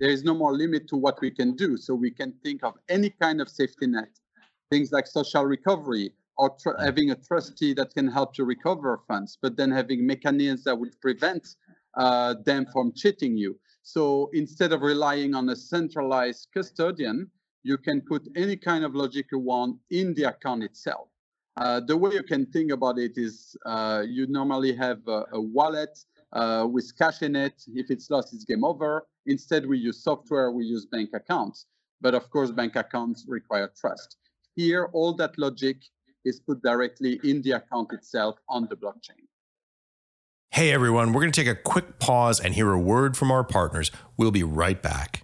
there 0.00 0.10
is 0.10 0.24
no 0.24 0.34
more 0.34 0.52
limit 0.52 0.88
to 0.88 0.96
what 0.96 1.20
we 1.20 1.30
can 1.30 1.54
do. 1.56 1.76
So 1.76 1.94
we 1.94 2.10
can 2.10 2.32
think 2.42 2.64
of 2.64 2.74
any 2.88 3.10
kind 3.10 3.40
of 3.40 3.48
safety 3.48 3.86
net, 3.86 4.10
things 4.70 4.92
like 4.92 5.06
social 5.06 5.44
recovery, 5.44 6.12
or 6.36 6.50
tr- 6.60 6.80
having 6.80 7.10
a 7.10 7.16
trustee 7.16 7.74
that 7.74 7.94
can 7.94 8.08
help 8.08 8.38
you 8.38 8.44
recover 8.44 9.00
funds, 9.06 9.38
but 9.40 9.56
then 9.56 9.70
having 9.70 10.06
mechanisms 10.06 10.64
that 10.64 10.76
would 10.78 11.00
prevent 11.00 11.56
uh, 11.96 12.34
them 12.44 12.66
from 12.72 12.92
cheating 12.94 13.36
you. 13.36 13.58
So 13.84 14.30
instead 14.32 14.72
of 14.72 14.80
relying 14.80 15.34
on 15.34 15.50
a 15.50 15.54
centralized 15.54 16.48
custodian, 16.54 17.30
you 17.62 17.76
can 17.76 18.00
put 18.00 18.26
any 18.34 18.56
kind 18.56 18.82
of 18.82 18.94
logic 18.94 19.26
you 19.30 19.38
want 19.38 19.76
in 19.90 20.14
the 20.14 20.24
account 20.24 20.62
itself. 20.62 21.08
Uh, 21.58 21.80
the 21.80 21.96
way 21.96 22.12
you 22.12 22.22
can 22.22 22.46
think 22.46 22.72
about 22.72 22.98
it 22.98 23.12
is 23.16 23.54
uh, 23.66 24.02
you 24.06 24.26
normally 24.26 24.74
have 24.74 25.06
a, 25.06 25.24
a 25.32 25.40
wallet 25.40 25.98
uh, 26.32 26.66
with 26.68 26.96
cash 26.98 27.20
in 27.20 27.36
it. 27.36 27.62
If 27.74 27.90
it's 27.90 28.08
lost, 28.08 28.32
it's 28.32 28.44
game 28.44 28.64
over. 28.64 29.06
Instead, 29.26 29.66
we 29.66 29.78
use 29.78 30.02
software, 30.02 30.50
we 30.50 30.64
use 30.64 30.86
bank 30.86 31.10
accounts. 31.12 31.66
But 32.00 32.14
of 32.14 32.30
course, 32.30 32.50
bank 32.50 32.76
accounts 32.76 33.26
require 33.28 33.70
trust. 33.78 34.16
Here, 34.56 34.88
all 34.94 35.12
that 35.16 35.38
logic 35.38 35.76
is 36.24 36.40
put 36.40 36.62
directly 36.62 37.20
in 37.22 37.42
the 37.42 37.52
account 37.52 37.92
itself 37.92 38.36
on 38.48 38.66
the 38.70 38.76
blockchain. 38.76 39.28
Hey 40.54 40.70
everyone, 40.70 41.12
we're 41.12 41.20
going 41.20 41.32
to 41.32 41.44
take 41.44 41.50
a 41.50 41.60
quick 41.60 41.98
pause 41.98 42.38
and 42.38 42.54
hear 42.54 42.70
a 42.70 42.78
word 42.78 43.16
from 43.16 43.32
our 43.32 43.42
partners. 43.42 43.90
We'll 44.16 44.30
be 44.30 44.44
right 44.44 44.80
back. 44.80 45.23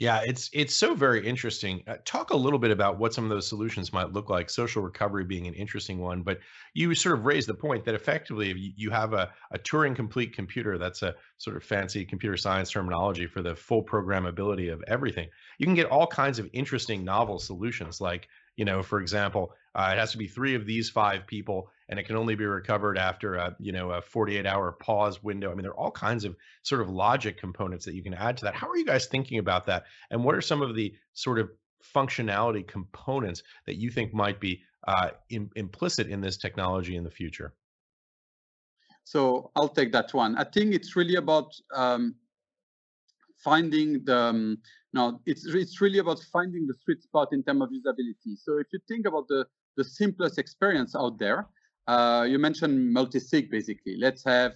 Yeah, 0.00 0.22
it's 0.26 0.50
it's 0.52 0.74
so 0.74 0.94
very 0.94 1.24
interesting. 1.24 1.84
Uh, 1.86 1.98
talk 2.04 2.30
a 2.30 2.36
little 2.36 2.58
bit 2.58 2.72
about 2.72 2.98
what 2.98 3.14
some 3.14 3.22
of 3.22 3.30
those 3.30 3.46
solutions 3.48 3.92
might 3.92 4.12
look 4.12 4.28
like. 4.28 4.50
Social 4.50 4.82
recovery 4.82 5.24
being 5.24 5.46
an 5.46 5.54
interesting 5.54 6.00
one, 6.00 6.22
but 6.22 6.40
you 6.74 6.92
sort 6.96 7.16
of 7.16 7.24
raised 7.24 7.48
the 7.48 7.54
point 7.54 7.84
that 7.84 7.94
effectively, 7.94 8.50
if 8.50 8.56
you, 8.58 8.90
have 8.90 9.12
a, 9.12 9.32
a 9.52 9.58
Turing 9.58 9.94
complete 9.94 10.34
computer, 10.34 10.78
that's 10.78 11.02
a 11.02 11.14
sort 11.38 11.56
of 11.56 11.62
fancy 11.62 12.04
computer 12.04 12.36
science 12.36 12.72
terminology 12.72 13.28
for 13.28 13.40
the 13.40 13.54
full 13.54 13.84
programmability 13.84 14.72
of 14.72 14.82
everything. 14.88 15.28
You 15.58 15.66
can 15.66 15.76
get 15.76 15.86
all 15.90 16.08
kinds 16.08 16.40
of 16.40 16.50
interesting, 16.52 17.04
novel 17.04 17.38
solutions. 17.38 18.00
Like, 18.00 18.28
you 18.56 18.64
know, 18.64 18.82
for 18.82 19.00
example, 19.00 19.52
uh, 19.74 19.90
it 19.92 19.98
has 19.98 20.12
to 20.12 20.18
be 20.18 20.26
three 20.26 20.54
of 20.54 20.66
these 20.66 20.88
five 20.88 21.26
people 21.26 21.68
and 21.88 21.98
it 21.98 22.04
can 22.04 22.16
only 22.16 22.34
be 22.34 22.44
recovered 22.44 22.96
after 22.96 23.34
a 23.34 23.54
you 23.58 23.72
know 23.72 23.90
a 23.90 24.00
48 24.00 24.46
hour 24.46 24.72
pause 24.72 25.22
window. 25.22 25.50
I 25.50 25.54
mean 25.54 25.62
there 25.62 25.72
are 25.72 25.78
all 25.78 25.90
kinds 25.90 26.24
of 26.24 26.36
sort 26.62 26.80
of 26.80 26.88
logic 26.88 27.38
components 27.38 27.84
that 27.84 27.94
you 27.94 28.02
can 28.02 28.14
add 28.14 28.36
to 28.38 28.44
that. 28.44 28.54
How 28.54 28.68
are 28.68 28.76
you 28.76 28.86
guys 28.86 29.06
thinking 29.06 29.38
about 29.38 29.66
that? 29.66 29.84
And 30.10 30.24
what 30.24 30.34
are 30.34 30.40
some 30.40 30.62
of 30.62 30.74
the 30.74 30.94
sort 31.12 31.38
of 31.38 31.50
functionality 31.94 32.66
components 32.66 33.42
that 33.66 33.76
you 33.76 33.90
think 33.90 34.14
might 34.14 34.40
be 34.40 34.62
uh, 34.86 35.10
in, 35.30 35.50
implicit 35.56 36.08
in 36.08 36.20
this 36.20 36.36
technology 36.36 36.96
in 36.96 37.04
the 37.04 37.10
future? 37.10 37.54
So 39.04 39.50
i'll 39.54 39.68
take 39.68 39.92
that 39.92 40.14
one. 40.14 40.36
I 40.36 40.44
think 40.44 40.74
it's 40.74 40.96
really 40.96 41.16
about 41.16 41.52
um, 41.74 42.14
finding 43.44 44.04
the 44.04 44.16
um, 44.16 44.58
no 44.92 45.20
it's 45.26 45.44
it's 45.46 45.80
really 45.80 45.98
about 45.98 46.20
finding 46.32 46.66
the 46.66 46.74
sweet 46.82 47.02
spot 47.02 47.28
in 47.32 47.42
terms 47.42 47.62
of 47.62 47.68
usability 47.70 48.32
so 48.36 48.58
if 48.58 48.66
you 48.72 48.80
think 48.88 49.06
about 49.06 49.26
the 49.28 49.46
the 49.76 49.84
simplest 49.84 50.38
experience 50.38 50.94
out 50.96 51.18
there 51.18 51.46
uh, 51.86 52.26
you 52.28 52.38
mentioned 52.38 52.92
multi-sig 52.92 53.50
basically. 53.50 53.96
Let's 53.96 54.24
have 54.24 54.52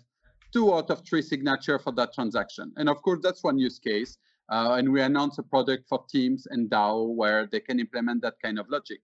two 0.52 0.74
out 0.74 0.90
of 0.90 1.02
three 1.08 1.22
signature 1.22 1.78
for 1.78 1.92
that 1.92 2.14
transaction. 2.14 2.72
And 2.76 2.88
of 2.88 3.02
course, 3.02 3.20
that's 3.22 3.44
one 3.44 3.58
use 3.58 3.78
case. 3.78 4.16
Uh, 4.50 4.76
and 4.78 4.90
we 4.90 5.02
announce 5.02 5.36
a 5.36 5.42
product 5.42 5.84
for 5.88 6.04
Teams 6.08 6.46
and 6.50 6.70
DAO 6.70 7.14
where 7.14 7.46
they 7.46 7.60
can 7.60 7.78
implement 7.78 8.22
that 8.22 8.34
kind 8.42 8.58
of 8.58 8.66
logic. 8.70 9.00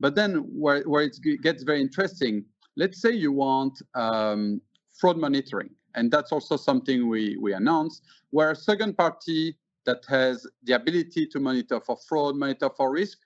But 0.00 0.14
then 0.14 0.36
where, 0.36 0.82
where 0.84 1.02
it 1.02 1.16
gets 1.42 1.64
very 1.64 1.82
interesting, 1.82 2.46
let's 2.78 3.02
say 3.02 3.10
you 3.10 3.30
want 3.30 3.78
um, 3.94 4.62
fraud 4.98 5.18
monitoring. 5.18 5.70
And 5.96 6.10
that's 6.10 6.30
also 6.30 6.56
something 6.56 7.08
we, 7.08 7.36
we 7.38 7.54
announce, 7.54 8.02
where 8.30 8.52
a 8.52 8.56
second 8.56 8.96
party 8.96 9.56
that 9.84 10.04
has 10.08 10.46
the 10.62 10.74
ability 10.74 11.26
to 11.26 11.40
monitor 11.40 11.80
for 11.80 11.96
fraud, 11.96 12.36
monitor 12.36 12.70
for 12.76 12.92
risk, 12.92 13.18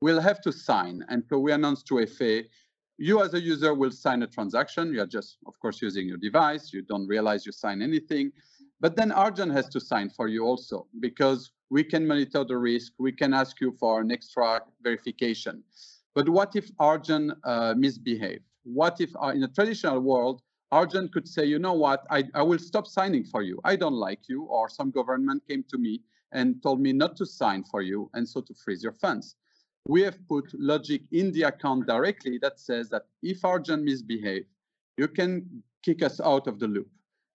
will 0.00 0.20
have 0.20 0.40
to 0.42 0.52
sign. 0.52 1.04
And 1.08 1.22
so 1.28 1.38
we 1.38 1.52
announced 1.52 1.86
2FA 1.88 2.46
you 2.96 3.22
as 3.22 3.34
a 3.34 3.40
user 3.40 3.74
will 3.74 3.90
sign 3.90 4.22
a 4.22 4.26
transaction. 4.26 4.92
You're 4.92 5.06
just, 5.06 5.38
of 5.46 5.58
course, 5.58 5.82
using 5.82 6.06
your 6.06 6.16
device. 6.16 6.72
You 6.72 6.82
don't 6.82 7.06
realize 7.06 7.44
you 7.44 7.52
sign 7.52 7.82
anything. 7.82 8.32
But 8.80 8.96
then 8.96 9.10
Argent 9.10 9.52
has 9.52 9.68
to 9.70 9.80
sign 9.80 10.10
for 10.10 10.28
you 10.28 10.44
also 10.44 10.86
because 11.00 11.52
we 11.70 11.82
can 11.82 12.06
monitor 12.06 12.44
the 12.44 12.56
risk. 12.56 12.92
We 12.98 13.12
can 13.12 13.34
ask 13.34 13.60
you 13.60 13.72
for 13.80 14.00
an 14.00 14.12
extra 14.12 14.60
verification. 14.82 15.62
But 16.14 16.28
what 16.28 16.54
if 16.54 16.70
Argent 16.78 17.32
uh? 17.44 17.74
What 18.64 19.00
if 19.00 19.10
uh, 19.16 19.28
in 19.28 19.42
a 19.42 19.48
traditional 19.48 20.00
world, 20.00 20.42
Argent 20.74 21.12
could 21.12 21.28
say, 21.28 21.44
you 21.44 21.58
know 21.58 21.72
what, 21.72 22.04
I, 22.10 22.24
I 22.34 22.42
will 22.42 22.58
stop 22.58 22.86
signing 22.86 23.24
for 23.24 23.42
you. 23.42 23.60
I 23.64 23.76
don't 23.76 23.94
like 23.94 24.28
you. 24.28 24.42
Or 24.44 24.68
some 24.68 24.90
government 24.90 25.42
came 25.48 25.64
to 25.70 25.78
me 25.78 26.02
and 26.32 26.62
told 26.62 26.80
me 26.80 26.92
not 26.92 27.16
to 27.16 27.26
sign 27.26 27.64
for 27.64 27.80
you 27.80 28.10
and 28.14 28.28
so 28.28 28.40
to 28.40 28.52
freeze 28.54 28.82
your 28.82 28.92
funds 28.92 29.36
we 29.86 30.02
have 30.02 30.16
put 30.28 30.48
logic 30.58 31.02
in 31.12 31.30
the 31.32 31.42
account 31.42 31.86
directly 31.86 32.38
that 32.38 32.58
says 32.58 32.88
that 32.88 33.02
if 33.22 33.44
Argent 33.44 33.84
misbehave, 33.84 34.46
you 34.96 35.08
can 35.08 35.62
kick 35.82 36.02
us 36.02 36.20
out 36.20 36.46
of 36.46 36.58
the 36.58 36.66
loop. 36.66 36.88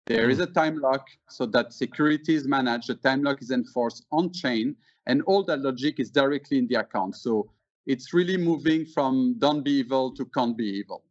There 0.06 0.30
is 0.30 0.40
a 0.40 0.48
time 0.48 0.80
lock 0.80 1.06
so 1.28 1.46
that 1.48 1.74
security 1.74 2.36
is 2.36 2.48
managed, 2.48 2.88
the 2.88 2.96
time 2.96 3.24
lock 3.24 3.42
is 3.42 3.52
enforced 3.52 4.06
on 4.12 4.32
chain, 4.32 4.76
and 5.06 5.22
all 5.24 5.44
that 5.44 5.60
logic 5.60 6.00
is 6.00 6.10
directly 6.10 6.58
in 6.58 6.68
the 6.68 6.76
account. 6.76 7.18
So 7.18 7.52
it's 7.86 8.14
really 8.14 8.38
moving 8.38 8.86
from 8.86 9.36
don't 9.40 9.64
be 9.64 9.72
evil 9.72 10.14
to 10.16 10.26
can't 10.26 10.56
be 10.56 10.66
evil. 10.66 11.04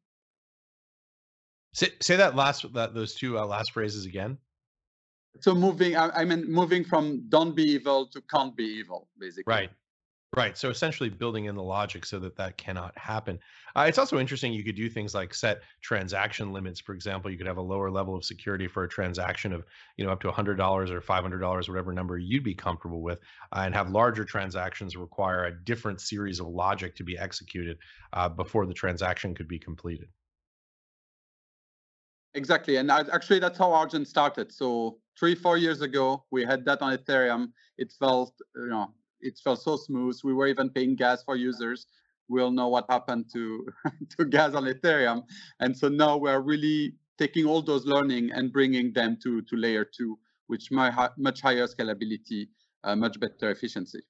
Say, 1.76 1.90
say 2.00 2.16
that 2.16 2.35
last 2.35 2.73
that 2.73 2.95
those 2.95 3.14
two 3.14 3.38
uh, 3.38 3.45
last 3.45 3.73
phrases 3.73 4.06
again. 4.06 4.38
so 5.40 5.54
moving, 5.54 5.95
I, 5.95 6.09
I 6.09 6.25
mean, 6.25 6.50
moving 6.50 6.83
from 6.83 7.28
don't 7.28 7.54
be 7.54 7.64
evil 7.64 8.06
to 8.06 8.23
can't 8.23 8.56
be 8.56 8.64
evil, 8.64 9.09
basically. 9.18 9.45
Right. 9.47 9.71
Right. 10.35 10.56
So 10.56 10.71
essentially 10.71 11.11
building 11.11 11.45
in 11.45 11.54
the 11.54 11.62
logic 11.62 12.06
so 12.06 12.18
that 12.18 12.35
that 12.37 12.56
cannot 12.56 12.97
happen. 12.99 13.38
Uh, 13.76 13.85
it's 13.88 13.99
also 13.99 14.18
interesting. 14.18 14.54
You 14.54 14.64
could 14.64 14.75
do 14.75 14.88
things 14.88 15.14
like 15.14 15.35
set 15.35 15.61
transaction 15.83 16.50
limits. 16.50 16.80
For 16.80 16.95
example, 16.95 17.30
you 17.30 17.37
could 17.37 17.47
have 17.47 17.59
a 17.59 17.62
lower 17.62 17.90
level 17.90 18.16
of 18.16 18.25
security 18.25 18.66
for 18.66 18.85
a 18.85 18.88
transaction 18.88 19.52
of, 19.52 19.64
you 19.99 20.04
know, 20.04 20.11
up 20.11 20.21
to 20.23 20.30
$100 20.30 20.90
or 20.90 21.00
$500, 21.00 21.68
whatever 21.68 21.92
number 21.92 22.18
you'd 22.18 22.42
be 22.42 22.54
comfortable 22.54 23.02
with, 23.02 23.21
uh, 23.52 23.61
and 23.64 23.75
have 23.75 23.90
larger 23.90 24.25
transactions 24.25 24.97
require 24.97 25.45
a 25.45 25.64
different 25.64 26.00
series 26.00 26.40
of 26.40 26.47
logic 26.49 26.97
to 26.97 27.04
be 27.04 27.18
executed 27.18 27.78
uh, 28.14 28.28
before 28.28 28.66
the 28.66 28.75
transaction 28.75 29.35
could 29.35 29.49
be 29.49 29.59
completed. 29.59 30.09
Exactly. 32.36 32.76
And 32.76 32.90
actually, 32.90 33.40
that's 33.40 33.58
how 33.58 33.72
Argent 33.72 34.08
started. 34.08 34.52
So 34.52 34.98
three, 35.18 35.34
four 35.34 35.56
years 35.56 35.80
ago, 35.82 36.24
we 36.30 36.44
had 36.44 36.64
that 36.66 36.82
on 36.82 36.96
Ethereum. 36.96 37.52
It 37.78 37.92
felt, 37.98 38.34
you 38.56 38.68
know, 38.68 38.92
it 39.20 39.40
felt 39.42 39.62
so 39.62 39.76
smooth. 39.76 40.20
We 40.22 40.34
were 40.34 40.46
even 40.46 40.70
paying 40.70 40.96
gas 40.96 41.24
for 41.24 41.36
users. 41.36 41.86
We 42.28 42.42
all 42.42 42.52
know 42.52 42.68
what 42.68 42.86
happened 42.90 43.26
to 43.34 43.66
to 44.18 44.26
gas 44.26 44.54
on 44.54 44.64
Ethereum, 44.64 45.24
and 45.60 45.76
so 45.76 45.88
now 45.88 46.16
we're 46.18 46.40
really 46.40 46.94
taking 47.18 47.46
all 47.46 47.62
those 47.62 47.86
learning 47.86 48.32
and 48.32 48.52
bringing 48.52 48.92
them 48.92 49.18
to 49.24 49.42
to 49.42 49.56
layer 49.56 49.84
two, 49.84 50.18
which 50.48 50.70
much 50.70 51.40
higher 51.40 51.66
scalability, 51.68 52.48
uh, 52.84 52.96
much 52.96 53.18
better 53.20 53.50
efficiency. 53.50 54.02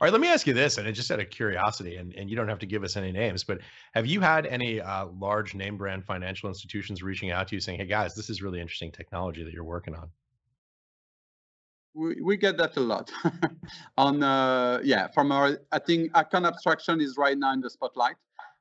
All 0.00 0.06
right, 0.06 0.12
let 0.12 0.20
me 0.20 0.28
ask 0.28 0.46
you 0.46 0.54
this, 0.54 0.78
and 0.78 0.88
it's 0.88 0.96
just 0.96 1.10
out 1.10 1.20
of 1.20 1.30
curiosity, 1.30 1.96
and, 1.96 2.14
and 2.14 2.28
you 2.28 2.36
don't 2.36 2.48
have 2.48 2.58
to 2.60 2.66
give 2.66 2.82
us 2.82 2.96
any 2.96 3.12
names, 3.12 3.44
but 3.44 3.58
have 3.94 4.06
you 4.06 4.20
had 4.20 4.46
any 4.46 4.80
uh, 4.80 5.06
large 5.18 5.54
name 5.54 5.76
brand 5.76 6.04
financial 6.04 6.48
institutions 6.48 7.02
reaching 7.02 7.30
out 7.30 7.48
to 7.48 7.54
you 7.54 7.60
saying, 7.60 7.78
"Hey 7.78 7.86
guys, 7.86 8.14
this 8.14 8.28
is 8.30 8.42
really 8.42 8.60
interesting 8.60 8.90
technology 8.90 9.44
that 9.44 9.52
you're 9.52 9.64
working 9.64 9.94
on"? 9.94 10.08
we, 11.94 12.20
we 12.22 12.36
get 12.36 12.56
that 12.56 12.76
a 12.76 12.80
lot 12.80 13.10
on 13.96 14.22
uh, 14.22 14.80
yeah 14.82 15.08
from 15.08 15.32
our 15.32 15.58
i 15.72 15.78
think 15.78 16.10
account 16.14 16.46
abstraction 16.46 17.00
is 17.00 17.16
right 17.16 17.38
now 17.38 17.52
in 17.52 17.60
the 17.60 17.70
spotlight 17.70 18.16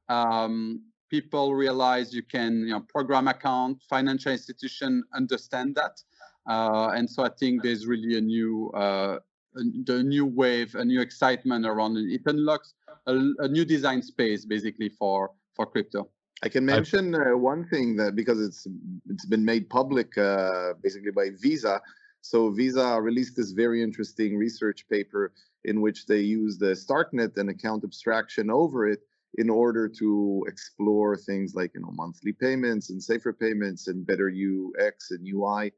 um, 0.09 0.81
people 1.09 1.53
realize 1.53 2.13
you 2.13 2.23
can 2.23 2.59
you 2.61 2.73
know 2.73 2.81
program 2.81 3.27
account 3.27 3.81
financial 3.89 4.31
institution 4.31 5.03
understand 5.13 5.75
that 5.75 6.01
uh, 6.49 6.89
and 6.95 7.09
so 7.09 7.23
i 7.23 7.29
think 7.39 7.63
there's 7.63 7.85
really 7.85 8.17
a 8.17 8.21
new 8.21 8.69
uh, 8.71 9.17
a, 9.55 9.91
a, 9.93 10.03
new 10.03 10.25
wave 10.25 10.75
a 10.75 10.85
new 10.85 11.01
excitement 11.01 11.65
around 11.65 11.97
it. 11.97 12.11
It 12.13 12.21
unlocks 12.25 12.73
a, 13.07 13.13
a 13.39 13.47
new 13.47 13.65
design 13.65 14.01
space 14.01 14.45
basically 14.45 14.89
for 14.89 15.31
for 15.55 15.65
crypto. 15.65 16.09
I 16.43 16.49
can 16.49 16.65
mention 16.65 17.13
uh, 17.13 17.37
one 17.37 17.67
thing 17.67 17.95
that 17.97 18.15
because 18.15 18.41
it's 18.41 18.67
it's 19.09 19.25
been 19.25 19.45
made 19.45 19.69
public 19.69 20.17
uh, 20.17 20.73
basically 20.81 21.11
by 21.11 21.29
Visa. 21.39 21.81
So 22.21 22.51
Visa 22.51 22.99
released 23.01 23.35
this 23.35 23.51
very 23.51 23.81
interesting 23.81 24.37
research 24.37 24.87
paper 24.89 25.33
in 25.63 25.81
which 25.81 26.05
they 26.05 26.19
use 26.19 26.57
the 26.57 26.73
Starknet 26.73 27.37
and 27.37 27.49
account 27.49 27.83
abstraction 27.83 28.49
over 28.49 28.87
it 28.87 29.01
in 29.35 29.49
order 29.49 29.87
to 29.87 30.43
explore 30.47 31.15
things 31.15 31.53
like 31.55 31.71
you 31.75 31.81
know 31.81 31.91
monthly 31.91 32.33
payments 32.33 32.89
and 32.89 33.01
safer 33.01 33.33
payments 33.33 33.87
and 33.87 34.05
better 34.05 34.29
UX 34.29 35.11
and 35.11 35.27
UI 35.27 35.71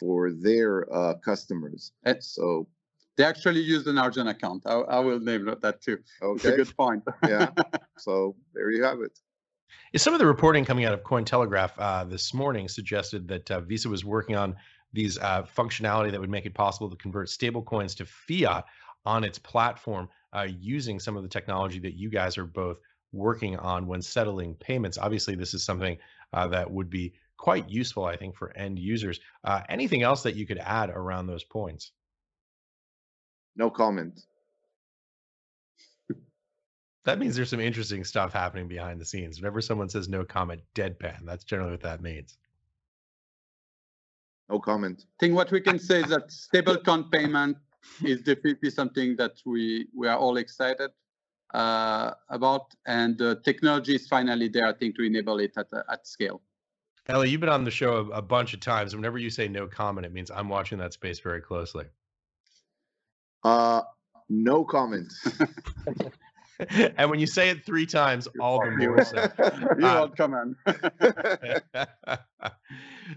for 0.00 0.32
their 0.32 0.92
uh, 0.92 1.14
customers. 1.14 1.92
And 2.04 2.22
so 2.22 2.68
they 3.16 3.24
actually 3.24 3.60
used 3.60 3.86
an 3.86 3.98
Argent 3.98 4.28
account. 4.28 4.62
I, 4.66 4.74
I 4.74 4.98
will 5.00 5.20
name 5.20 5.52
that 5.60 5.80
too. 5.80 5.98
Okay, 6.22 6.50
a 6.50 6.56
good 6.56 6.76
point. 6.76 7.02
yeah. 7.28 7.50
So 7.98 8.36
there 8.52 8.70
you 8.70 8.84
have 8.84 9.00
it. 9.00 9.18
Some 9.96 10.12
of 10.12 10.20
the 10.20 10.26
reporting 10.26 10.66
coming 10.66 10.84
out 10.84 10.92
of 10.92 11.02
Cointelegraph 11.02 11.70
uh, 11.78 12.04
this 12.04 12.34
morning 12.34 12.68
suggested 12.68 13.26
that 13.28 13.50
uh, 13.50 13.60
Visa 13.60 13.88
was 13.88 14.04
working 14.04 14.36
on 14.36 14.56
these 14.92 15.16
uh, 15.18 15.44
functionality 15.56 16.10
that 16.10 16.20
would 16.20 16.30
make 16.30 16.44
it 16.44 16.52
possible 16.52 16.90
to 16.90 16.96
convert 16.96 17.28
stablecoins 17.28 17.96
to 17.96 18.04
fiat 18.04 18.64
on 19.06 19.24
its 19.24 19.38
platform 19.38 20.10
uh, 20.34 20.46
using 20.60 21.00
some 21.00 21.16
of 21.16 21.22
the 21.22 21.28
technology 21.28 21.78
that 21.78 21.94
you 21.94 22.10
guys 22.10 22.36
are 22.36 22.44
both 22.44 22.78
working 23.12 23.56
on 23.56 23.86
when 23.86 24.02
settling 24.02 24.54
payments. 24.54 24.98
Obviously, 24.98 25.34
this 25.34 25.54
is 25.54 25.64
something 25.64 25.96
uh, 26.34 26.48
that 26.48 26.70
would 26.70 26.90
be 26.90 27.14
quite 27.36 27.68
useful, 27.70 28.04
I 28.04 28.16
think, 28.16 28.36
for 28.36 28.54
end 28.56 28.78
users. 28.78 29.20
Uh, 29.42 29.62
anything 29.68 30.02
else 30.02 30.22
that 30.24 30.36
you 30.36 30.46
could 30.46 30.58
add 30.58 30.90
around 30.90 31.26
those 31.26 31.44
points? 31.44 31.92
No 33.56 33.70
comment. 33.70 34.20
that 37.04 37.18
means 37.18 37.34
there's 37.36 37.50
some 37.50 37.60
interesting 37.60 38.04
stuff 38.04 38.32
happening 38.32 38.68
behind 38.68 39.00
the 39.00 39.04
scenes. 39.04 39.40
Whenever 39.40 39.60
someone 39.60 39.88
says 39.88 40.08
no 40.08 40.24
comment, 40.24 40.60
deadpan, 40.74 41.24
that's 41.24 41.44
generally 41.44 41.72
what 41.72 41.82
that 41.82 42.02
means. 42.02 42.36
No 44.48 44.60
comment. 44.60 45.04
I 45.06 45.16
think 45.18 45.34
what 45.34 45.50
we 45.50 45.60
can 45.60 45.78
say 45.78 46.00
is 46.00 46.08
that 46.08 46.28
stablecoin 46.54 47.10
payment 47.10 47.56
is 48.04 48.20
definitely 48.20 48.70
something 48.70 49.16
that 49.16 49.32
we 49.44 49.88
we 49.94 50.06
are 50.06 50.18
all 50.18 50.36
excited 50.36 50.90
uh, 51.54 52.12
about, 52.28 52.74
and 52.86 53.16
the 53.16 53.40
technology 53.44 53.94
is 53.94 54.06
finally 54.06 54.48
there. 54.48 54.66
I 54.66 54.72
think 54.72 54.96
to 54.96 55.02
enable 55.02 55.38
it 55.40 55.52
at 55.56 55.68
at 55.90 56.06
scale. 56.06 56.42
Ellie, 57.08 57.30
you've 57.30 57.40
been 57.40 57.48
on 57.48 57.64
the 57.64 57.70
show 57.70 57.98
a, 57.98 58.18
a 58.18 58.22
bunch 58.22 58.52
of 58.52 58.60
times. 58.60 58.94
Whenever 58.96 59.16
you 59.16 59.30
say 59.30 59.46
no 59.46 59.66
comment, 59.66 60.04
it 60.04 60.12
means 60.12 60.30
I'm 60.30 60.48
watching 60.48 60.78
that 60.78 60.92
space 60.92 61.20
very 61.20 61.40
closely. 61.40 61.84
Uh, 63.44 63.82
no 64.28 64.64
comment. 64.64 65.12
and 66.96 67.10
when 67.10 67.18
you 67.18 67.26
say 67.26 67.50
it 67.50 67.64
three 67.64 67.86
times, 67.86 68.28
all 68.40 68.60
the 68.60 68.70
more 68.70 69.04
so. 69.04 69.28
you 69.78 69.86
uh, 69.86 70.08
come 70.08 70.34
in. 70.34 70.56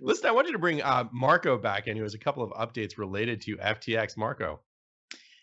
Listen, 0.01 0.29
I 0.29 0.31
wanted 0.31 0.51
to 0.51 0.59
bring 0.59 0.81
uh, 0.81 1.05
Marco 1.11 1.57
back 1.57 1.87
in, 1.87 1.97
who 1.97 2.03
has 2.03 2.13
a 2.13 2.19
couple 2.19 2.43
of 2.43 2.51
updates 2.51 2.97
related 2.97 3.41
to 3.41 3.57
FTX. 3.57 4.17
Marco. 4.17 4.59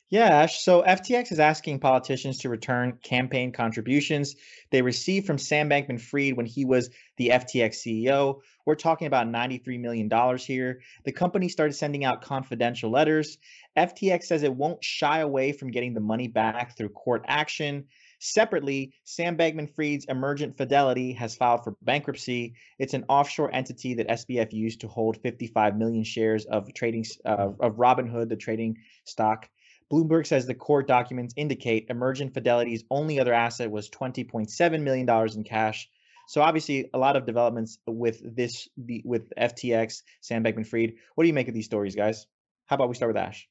Yeah, 0.09 0.43
Ash. 0.43 0.63
So 0.63 0.83
FTX 0.83 1.33
is 1.33 1.41
asking 1.41 1.81
politicians 1.81 2.39
to 2.39 2.49
return 2.49 2.97
campaign 3.03 3.51
contributions 3.51 4.37
they 4.71 4.81
received 4.81 5.27
from 5.27 5.37
Sam 5.37 5.69
Bankman 5.69 6.01
Fried 6.01 6.37
when 6.37 6.47
he 6.47 6.65
was 6.65 6.91
the 7.17 7.31
FTX 7.31 7.85
CEO. 7.85 8.41
We're 8.67 8.77
talking 8.77 9.09
about 9.09 9.27
$93 9.27 9.81
million 9.81 10.09
here. 10.39 10.81
The 11.05 11.11
company 11.11 11.49
started 11.49 11.73
sending 11.73 12.05
out 12.05 12.23
confidential 12.23 12.89
letters. 12.89 13.39
FTX 13.77 14.25
says 14.25 14.45
it 14.45 14.55
won't 14.55 14.83
shy 14.85 15.21
away 15.21 15.51
from 15.51 15.73
getting 15.73 15.93
the 15.93 16.01
money 16.01 16.29
back 16.29 16.77
through 16.77 16.91
court 16.91 17.25
action. 17.27 17.87
Separately, 18.21 18.93
Sam 19.03 19.37
Bankman 19.37 19.75
Fried's 19.75 20.07
Emergent 20.07 20.57
Fidelity 20.57 21.13
has 21.15 21.37
filed 21.37 21.65
for 21.65 21.77
bankruptcy. 21.83 22.55
It's 22.79 22.95
an 22.95 23.05
offshore 23.09 23.53
entity 23.53 23.95
that 23.95 24.09
SBF 24.09 24.53
used 24.53 24.81
to 24.83 24.89
hold 24.89 25.17
55 25.19 25.77
million 25.77 26.05
shares 26.05 26.45
of 26.47 26.73
trading 26.75 27.05
uh, 27.25 27.51
of 27.59 27.75
Robinhood, 27.75 28.29
the 28.29 28.37
trading 28.37 28.79
stock. 29.05 29.49
Bloomberg 29.93 30.27
says 30.27 30.47
the 30.47 30.55
court 30.55 30.89
documents 30.89 31.35
indicate 31.37 31.87
Emergent 31.91 32.35
Fidelity's 32.35 32.85
only 32.91 33.21
other 33.21 33.33
asset 33.33 33.71
was 33.71 33.89
$20.7 33.91 34.83
million 34.83 35.09
in 35.35 35.45
cash. 35.45 35.89
So 36.29 36.43
obviously, 36.43 36.91
a 36.93 36.99
lot 36.99 37.17
of 37.17 37.25
developments 37.25 37.79
with 37.87 38.21
this 38.35 38.69
with 39.05 39.33
FTX, 39.39 40.03
Sam 40.23 40.43
Bankman-Fried. 40.43 40.95
What 41.15 41.23
do 41.23 41.29
you 41.29 41.35
make 41.35 41.47
of 41.47 41.55
these 41.55 41.67
stories, 41.67 41.95
guys? 41.95 42.27
How 42.67 42.75
about 42.75 42.89
we 42.89 42.97
start 42.97 43.15
with 43.15 43.23
Ash? 43.23 43.49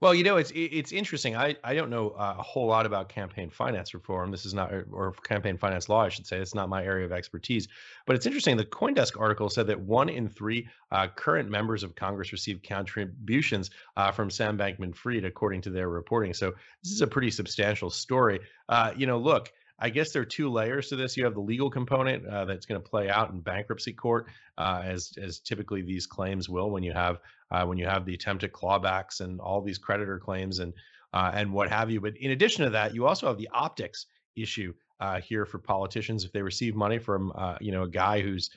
Well, 0.00 0.14
you 0.14 0.22
know, 0.22 0.36
it's 0.36 0.52
it's 0.54 0.92
interesting. 0.92 1.34
I 1.34 1.56
I 1.64 1.74
don't 1.74 1.90
know 1.90 2.10
uh, 2.10 2.36
a 2.38 2.42
whole 2.42 2.66
lot 2.66 2.84
about 2.84 3.08
campaign 3.08 3.50
finance 3.50 3.94
reform. 3.94 4.30
This 4.30 4.44
is 4.44 4.52
not 4.54 4.72
or 4.92 5.12
campaign 5.24 5.56
finance 5.56 5.88
law, 5.88 6.02
I 6.02 6.10
should 6.10 6.26
say. 6.26 6.38
It's 6.38 6.54
not 6.54 6.68
my 6.68 6.84
area 6.84 7.06
of 7.06 7.12
expertise. 7.12 7.68
But 8.06 8.16
it's 8.16 8.26
interesting. 8.26 8.56
The 8.56 8.66
CoinDesk 8.66 9.18
article 9.18 9.48
said 9.48 9.66
that 9.68 9.80
one 9.80 10.08
in 10.08 10.28
three 10.28 10.68
uh, 10.90 11.08
current 11.08 11.48
members 11.48 11.82
of 11.82 11.94
Congress 11.94 12.32
received 12.32 12.68
contributions 12.68 13.70
uh, 13.96 14.10
from 14.12 14.30
Sam 14.30 14.58
Bankman-Fried, 14.58 15.24
according 15.24 15.62
to 15.62 15.70
their 15.70 15.88
reporting. 15.88 16.34
So 16.34 16.54
this 16.82 16.92
is 16.92 17.00
a 17.00 17.06
pretty 17.06 17.30
substantial 17.30 17.90
story. 17.90 18.40
Uh, 18.68 18.92
you 18.96 19.06
know, 19.06 19.18
look. 19.18 19.52
I 19.76 19.90
guess 19.90 20.12
there 20.12 20.22
are 20.22 20.24
two 20.24 20.50
layers 20.50 20.88
to 20.90 20.96
this. 20.96 21.16
You 21.16 21.24
have 21.24 21.34
the 21.34 21.40
legal 21.40 21.68
component 21.68 22.24
uh, 22.24 22.44
that's 22.44 22.64
going 22.64 22.80
to 22.80 22.88
play 22.88 23.10
out 23.10 23.32
in 23.32 23.40
bankruptcy 23.40 23.92
court, 23.92 24.28
uh, 24.56 24.82
as 24.84 25.12
as 25.20 25.40
typically 25.40 25.82
these 25.82 26.06
claims 26.06 26.48
will 26.48 26.70
when 26.70 26.84
you 26.84 26.92
have 26.92 27.18
uh, 27.54 27.66
when 27.66 27.78
you 27.78 27.86
have 27.86 28.04
the 28.04 28.14
attempted 28.14 28.52
clawbacks 28.52 29.20
and 29.20 29.40
all 29.40 29.60
these 29.60 29.78
creditor 29.78 30.18
claims 30.18 30.58
and 30.58 30.72
uh, 31.12 31.30
and 31.34 31.52
what 31.52 31.70
have 31.70 31.90
you. 31.90 32.00
But 32.00 32.16
in 32.16 32.32
addition 32.32 32.64
to 32.64 32.70
that, 32.70 32.94
you 32.94 33.06
also 33.06 33.28
have 33.28 33.38
the 33.38 33.48
optics 33.52 34.06
issue 34.36 34.74
uh, 34.98 35.20
here 35.20 35.46
for 35.46 35.58
politicians 35.58 36.24
if 36.24 36.32
they 36.32 36.42
receive 36.42 36.74
money 36.74 36.98
from 36.98 37.32
uh, 37.36 37.56
you 37.60 37.72
know 37.72 37.84
a 37.84 37.88
guy 37.88 38.20
who's 38.20 38.50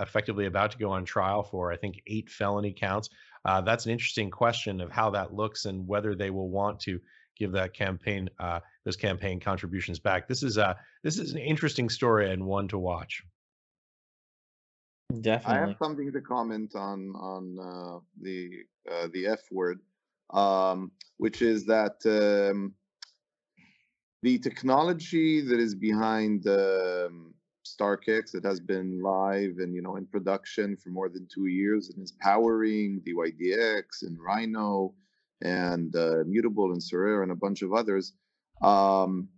effectively 0.00 0.46
about 0.46 0.70
to 0.70 0.78
go 0.78 0.90
on 0.90 1.04
trial 1.04 1.42
for 1.42 1.72
I 1.72 1.76
think 1.76 2.00
eight 2.06 2.30
felony 2.30 2.72
counts. 2.72 3.08
that's 3.44 3.86
an 3.86 3.92
interesting 3.92 4.30
question 4.30 4.80
of 4.80 4.92
how 4.92 5.10
that 5.10 5.34
looks 5.34 5.64
and 5.64 5.86
whether 5.88 6.14
they 6.14 6.30
will 6.30 6.48
want 6.48 6.78
to 6.80 7.00
give 7.36 7.52
that 7.52 7.74
campaign 7.74 8.28
uh, 8.38 8.60
those 8.84 8.96
campaign 8.96 9.40
contributions 9.40 9.98
back. 9.98 10.28
This 10.28 10.42
is 10.42 10.56
a 10.56 10.76
this 11.02 11.18
is 11.18 11.32
an 11.32 11.38
interesting 11.38 11.88
story 11.88 12.30
and 12.30 12.44
one 12.44 12.68
to 12.68 12.78
watch. 12.78 13.22
Definitely. 15.20 15.56
I 15.56 15.66
have 15.66 15.76
something 15.78 16.12
to 16.12 16.20
comment 16.20 16.74
on 16.74 17.14
on 17.16 17.58
uh, 17.58 17.98
the 18.20 18.50
uh, 18.90 19.08
the 19.12 19.26
F 19.26 19.40
word, 19.50 19.80
um, 20.32 20.90
which 21.18 21.42
is 21.42 21.66
that 21.66 21.96
um, 22.06 22.74
the 24.22 24.38
technology 24.38 25.40
that 25.40 25.60
is 25.60 25.74
behind 25.74 26.46
um, 26.46 27.34
StarkEx. 27.64 28.34
It 28.34 28.44
has 28.44 28.60
been 28.60 29.02
live 29.02 29.58
and 29.58 29.74
you 29.74 29.82
know 29.82 29.96
in 29.96 30.06
production 30.06 30.76
for 30.76 30.90
more 30.90 31.08
than 31.08 31.26
two 31.32 31.46
years 31.46 31.90
and 31.90 32.02
is 32.02 32.12
powering 32.12 33.02
DYDX 33.06 34.02
and 34.02 34.18
Rhino 34.20 34.94
and 35.42 35.94
uh, 35.96 36.24
Mutable 36.26 36.72
and 36.72 36.80
Sorare 36.80 37.22
and 37.22 37.32
a 37.32 37.36
bunch 37.36 37.62
of 37.62 37.72
others. 37.72 38.12
Um, 38.62 39.28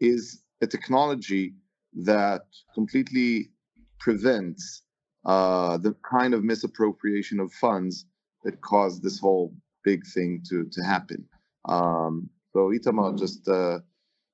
is 0.00 0.42
a 0.62 0.66
technology 0.66 1.54
that 1.94 2.42
completely 2.74 3.50
prevents 3.98 4.82
uh, 5.24 5.76
the 5.78 5.94
kind 6.08 6.34
of 6.34 6.44
misappropriation 6.44 7.40
of 7.40 7.52
funds 7.52 8.06
that 8.44 8.60
caused 8.60 9.02
this 9.02 9.18
whole 9.18 9.54
big 9.84 10.06
thing 10.06 10.42
to 10.48 10.64
to 10.72 10.82
happen. 10.82 11.24
Um, 11.68 12.30
so 12.52 12.70
Itamar 12.70 13.18
just 13.18 13.48
uh, 13.48 13.80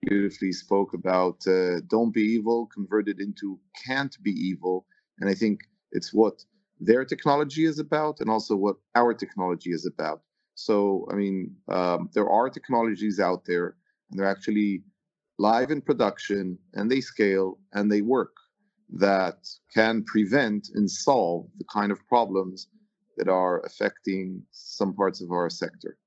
beautifully 0.03 0.53
spoke 0.53 0.95
about 0.95 1.47
uh, 1.47 1.81
don't 1.89 2.13
be 2.13 2.23
evil 2.23 2.69
converted 2.73 3.21
into 3.21 3.59
can't 3.87 4.17
be 4.23 4.31
evil. 4.31 4.87
And 5.19 5.31
i 5.31 5.35
think 5.35 5.61
it's 5.93 6.13
what 6.13 6.45
their 6.79 7.05
technology 7.05 7.65
is 7.65 7.79
about 7.79 8.21
and 8.21 8.29
also 8.29 8.55
what 8.55 8.77
our 8.95 9.15
technology 9.15 9.71
is 9.71 9.87
about. 9.87 10.21
So 10.55 11.07
i 11.11 11.15
mean 11.15 11.57
um, 11.69 12.11
there 12.15 12.31
are 12.31 12.49
technologies 12.49 13.19
out 13.19 13.45
there 13.45 13.77
and 14.11 14.19
they're 14.19 14.35
actually 14.37 14.83
live 15.39 15.71
in 15.71 15.81
production 15.81 16.59
and 16.75 16.91
they 16.91 17.01
scale 17.01 17.59
and 17.73 17.91
they 17.91 18.03
work 18.03 18.35
that 18.95 19.39
can 19.75 20.05
prevent 20.05 20.69
and 20.75 20.91
solve 20.91 21.47
the 21.59 21.65
kind 21.73 21.91
of 21.91 22.07
problems 22.07 22.69
that 23.17 23.29
are 23.29 23.61
affecting 23.65 24.43
some 24.51 24.95
parts 24.95 25.21
of 25.21 25.31
our 25.31 25.51
sector 25.51 25.99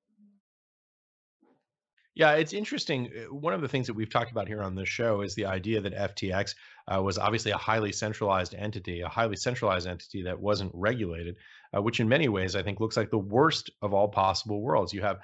yeah, 2.19 2.33
it's 2.33 2.51
interesting. 2.51 3.09
Uh, 3.15 3.33
one 3.33 3.53
of 3.53 3.61
the 3.61 3.67
things 3.69 3.87
that 3.87 3.93
we've 3.93 4.09
talked 4.09 4.29
about 4.29 4.49
here 4.49 4.61
on 4.61 4.75
this 4.75 4.89
show 4.89 5.21
is 5.21 5.35
the 5.35 5.45
idea 5.45 5.79
that 5.79 5.95
FTX 5.95 6.53
uh, 6.93 7.01
was 7.01 7.17
obviously 7.17 7.51
a 7.51 7.57
highly 7.57 7.93
centralized 7.93 8.53
entity, 8.53 8.99
a 8.99 9.07
highly 9.07 9.37
centralized 9.37 9.87
entity 9.87 10.23
that 10.23 10.37
wasn't 10.37 10.69
regulated, 10.73 11.37
uh, 11.73 11.81
which 11.81 12.01
in 12.01 12.09
many 12.09 12.27
ways 12.27 12.57
I 12.57 12.61
think 12.61 12.81
looks 12.81 12.97
like 12.97 13.09
the 13.09 13.17
worst 13.17 13.69
of 13.81 13.93
all 13.93 14.09
possible 14.09 14.61
worlds. 14.61 14.91
You 14.91 15.01
have 15.01 15.19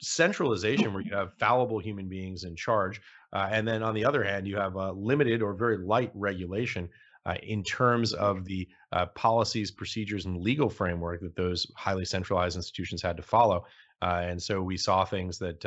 centralization 0.00 0.94
where 0.94 1.02
you 1.02 1.14
have 1.14 1.34
fallible 1.38 1.78
human 1.78 2.08
beings 2.08 2.44
in 2.44 2.56
charge, 2.56 3.02
uh, 3.32 3.48
and 3.50 3.66
then 3.66 3.82
on 3.82 3.94
the 3.94 4.04
other 4.04 4.24
hand, 4.24 4.46
you 4.46 4.56
have 4.56 4.74
a 4.74 4.92
limited 4.92 5.42
or 5.42 5.54
very 5.54 5.78
light 5.78 6.10
regulation. 6.14 6.88
Uh, 7.26 7.34
in 7.42 7.62
terms 7.62 8.14
of 8.14 8.46
the 8.46 8.66
uh, 8.92 9.04
policies, 9.14 9.70
procedures, 9.70 10.24
and 10.24 10.40
legal 10.40 10.70
framework 10.70 11.20
that 11.20 11.36
those 11.36 11.70
highly 11.76 12.02
centralized 12.02 12.56
institutions 12.56 13.02
had 13.02 13.14
to 13.14 13.22
follow. 13.22 13.62
and 14.00 14.42
so 14.42 14.62
we 14.62 14.74
saw 14.74 15.04
things 15.04 15.38
that 15.38 15.62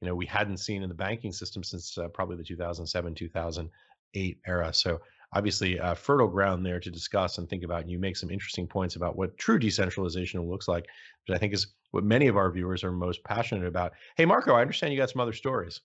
you 0.00 0.08
know 0.08 0.14
we 0.14 0.26
hadn't 0.26 0.58
seen 0.58 0.82
in 0.82 0.88
the 0.88 0.94
banking 0.94 1.32
system 1.32 1.62
since 1.62 1.96
uh, 1.98 2.08
probably 2.08 2.36
the 2.36 2.44
2007 2.44 3.14
2008 3.14 4.38
era 4.46 4.72
so 4.72 5.00
obviously 5.32 5.78
uh, 5.78 5.94
fertile 5.94 6.28
ground 6.28 6.64
there 6.64 6.80
to 6.80 6.90
discuss 6.90 7.38
and 7.38 7.48
think 7.48 7.62
about 7.62 7.82
and 7.82 7.90
you 7.90 7.98
make 7.98 8.16
some 8.16 8.30
interesting 8.30 8.66
points 8.66 8.96
about 8.96 9.16
what 9.16 9.36
true 9.38 9.58
decentralization 9.58 10.40
looks 10.42 10.68
like 10.68 10.86
which 11.26 11.34
i 11.34 11.38
think 11.38 11.52
is 11.52 11.68
what 11.92 12.04
many 12.04 12.26
of 12.26 12.36
our 12.36 12.50
viewers 12.50 12.82
are 12.82 12.92
most 12.92 13.22
passionate 13.24 13.66
about 13.66 13.92
hey 14.16 14.24
marco 14.24 14.54
i 14.54 14.60
understand 14.60 14.92
you 14.92 14.98
got 14.98 15.10
some 15.10 15.20
other 15.20 15.32
stories 15.32 15.80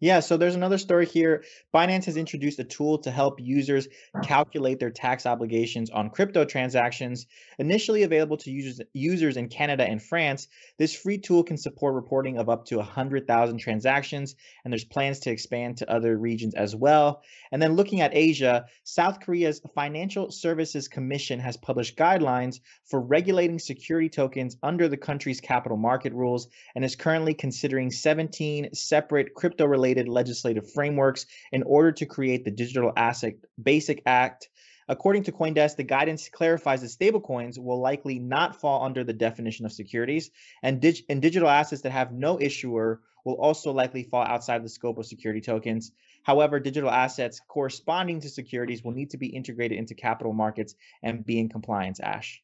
yeah, 0.00 0.20
so 0.20 0.38
there's 0.38 0.54
another 0.54 0.78
story 0.78 1.04
here. 1.04 1.44
Binance 1.74 2.06
has 2.06 2.16
introduced 2.16 2.58
a 2.58 2.64
tool 2.64 2.98
to 2.98 3.10
help 3.10 3.38
users 3.38 3.86
calculate 4.22 4.80
their 4.80 4.90
tax 4.90 5.26
obligations 5.26 5.90
on 5.90 6.08
crypto 6.08 6.46
transactions. 6.46 7.26
Initially 7.58 8.02
available 8.02 8.38
to 8.38 8.50
users 8.50 8.80
users 8.94 9.36
in 9.36 9.48
Canada 9.48 9.84
and 9.84 10.02
France, 10.02 10.48
this 10.78 10.94
free 10.94 11.18
tool 11.18 11.44
can 11.44 11.58
support 11.58 11.94
reporting 11.94 12.38
of 12.38 12.48
up 12.48 12.64
to 12.66 12.78
100,000 12.78 13.58
transactions, 13.58 14.36
and 14.64 14.72
there's 14.72 14.84
plans 14.84 15.20
to 15.20 15.30
expand 15.30 15.76
to 15.76 15.90
other 15.90 16.16
regions 16.16 16.54
as 16.54 16.74
well. 16.74 17.22
And 17.52 17.60
then 17.60 17.76
looking 17.76 18.00
at 18.00 18.16
Asia, 18.16 18.64
South 18.84 19.20
Korea's 19.20 19.60
Financial 19.74 20.30
Services 20.30 20.88
Commission 20.88 21.38
has 21.40 21.58
published 21.58 21.98
guidelines 21.98 22.60
for 22.86 23.00
regulating 23.00 23.58
security 23.58 24.08
tokens 24.08 24.56
under 24.62 24.88
the 24.88 24.96
country's 24.96 25.42
capital 25.42 25.76
market 25.76 26.14
rules 26.14 26.48
and 26.74 26.84
is 26.84 26.96
currently 26.96 27.34
considering 27.34 27.90
17 27.90 28.72
separate 28.72 29.34
crypto 29.34 29.66
related 29.70 30.08
legislative 30.08 30.70
frameworks 30.72 31.26
in 31.52 31.62
order 31.62 31.92
to 31.92 32.06
create 32.06 32.44
the 32.44 32.50
Digital 32.50 32.92
Asset 32.96 33.34
Basic 33.62 34.02
Act. 34.04 34.48
According 34.88 35.22
to 35.24 35.32
Coindesk, 35.32 35.76
the 35.76 35.84
guidance 35.84 36.28
clarifies 36.28 36.80
that 36.82 36.88
stablecoins 36.88 37.58
will 37.58 37.80
likely 37.80 38.18
not 38.18 38.60
fall 38.60 38.84
under 38.84 39.04
the 39.04 39.12
definition 39.12 39.64
of 39.64 39.72
securities, 39.72 40.30
and, 40.62 40.80
dig- 40.80 41.04
and 41.08 41.22
digital 41.22 41.48
assets 41.48 41.82
that 41.82 41.92
have 41.92 42.12
no 42.12 42.40
issuer 42.40 43.00
will 43.24 43.40
also 43.40 43.72
likely 43.72 44.02
fall 44.02 44.24
outside 44.24 44.64
the 44.64 44.68
scope 44.68 44.98
of 44.98 45.06
security 45.06 45.40
tokens. 45.40 45.92
However, 46.24 46.58
digital 46.58 46.90
assets 46.90 47.40
corresponding 47.46 48.20
to 48.20 48.28
securities 48.28 48.82
will 48.82 48.92
need 48.92 49.10
to 49.10 49.18
be 49.18 49.28
integrated 49.28 49.78
into 49.78 49.94
capital 49.94 50.32
markets 50.32 50.74
and 51.02 51.24
be 51.24 51.38
in 51.38 51.48
compliance, 51.48 52.00
Ash. 52.00 52.42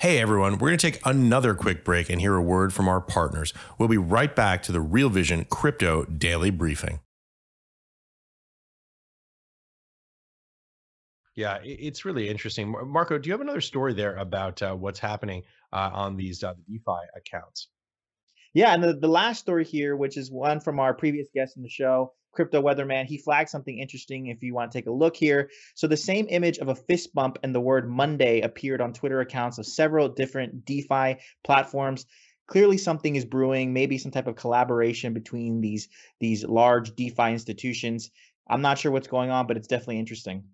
Hey 0.00 0.18
everyone, 0.18 0.52
we're 0.52 0.68
going 0.68 0.78
to 0.78 0.90
take 0.90 1.04
another 1.04 1.52
quick 1.52 1.84
break 1.84 2.08
and 2.08 2.22
hear 2.22 2.34
a 2.34 2.40
word 2.40 2.72
from 2.72 2.88
our 2.88 3.02
partners. 3.02 3.52
We'll 3.76 3.90
be 3.90 3.98
right 3.98 4.34
back 4.34 4.62
to 4.62 4.72
the 4.72 4.80
Real 4.80 5.10
Vision 5.10 5.44
Crypto 5.44 6.06
Daily 6.06 6.48
Briefing. 6.48 7.00
Yeah, 11.36 11.58
it's 11.62 12.06
really 12.06 12.30
interesting. 12.30 12.74
Marco, 12.86 13.18
do 13.18 13.28
you 13.28 13.34
have 13.34 13.42
another 13.42 13.60
story 13.60 13.92
there 13.92 14.16
about 14.16 14.62
uh, 14.62 14.74
what's 14.74 14.98
happening 14.98 15.42
uh, 15.70 15.90
on 15.92 16.16
these 16.16 16.42
uh, 16.42 16.54
DeFi 16.66 17.00
accounts? 17.14 17.68
Yeah, 18.54 18.72
and 18.72 18.82
the, 18.82 18.94
the 18.94 19.06
last 19.06 19.40
story 19.40 19.66
here, 19.66 19.96
which 19.96 20.16
is 20.16 20.30
one 20.30 20.60
from 20.60 20.80
our 20.80 20.94
previous 20.94 21.28
guest 21.34 21.58
in 21.58 21.62
the 21.62 21.68
show, 21.68 22.14
Crypto 22.32 22.62
Weatherman, 22.62 23.06
he 23.06 23.18
flagged 23.18 23.48
something 23.48 23.78
interesting 23.78 24.26
if 24.26 24.42
you 24.42 24.54
want 24.54 24.70
to 24.70 24.78
take 24.78 24.86
a 24.86 24.92
look 24.92 25.16
here. 25.16 25.50
So, 25.74 25.86
the 25.86 25.96
same 25.96 26.26
image 26.28 26.58
of 26.58 26.68
a 26.68 26.74
fist 26.74 27.14
bump 27.14 27.38
and 27.42 27.54
the 27.54 27.60
word 27.60 27.88
Monday 27.88 28.40
appeared 28.40 28.80
on 28.80 28.92
Twitter 28.92 29.20
accounts 29.20 29.58
of 29.58 29.66
several 29.66 30.08
different 30.08 30.64
DeFi 30.64 31.16
platforms. 31.44 32.06
Clearly, 32.46 32.78
something 32.78 33.16
is 33.16 33.24
brewing, 33.24 33.72
maybe 33.72 33.98
some 33.98 34.10
type 34.10 34.26
of 34.26 34.36
collaboration 34.36 35.12
between 35.14 35.60
these, 35.60 35.88
these 36.18 36.44
large 36.44 36.94
DeFi 36.96 37.30
institutions. 37.30 38.10
I'm 38.48 38.62
not 38.62 38.78
sure 38.78 38.90
what's 38.90 39.08
going 39.08 39.30
on, 39.30 39.46
but 39.46 39.56
it's 39.56 39.68
definitely 39.68 40.00
interesting. 40.00 40.44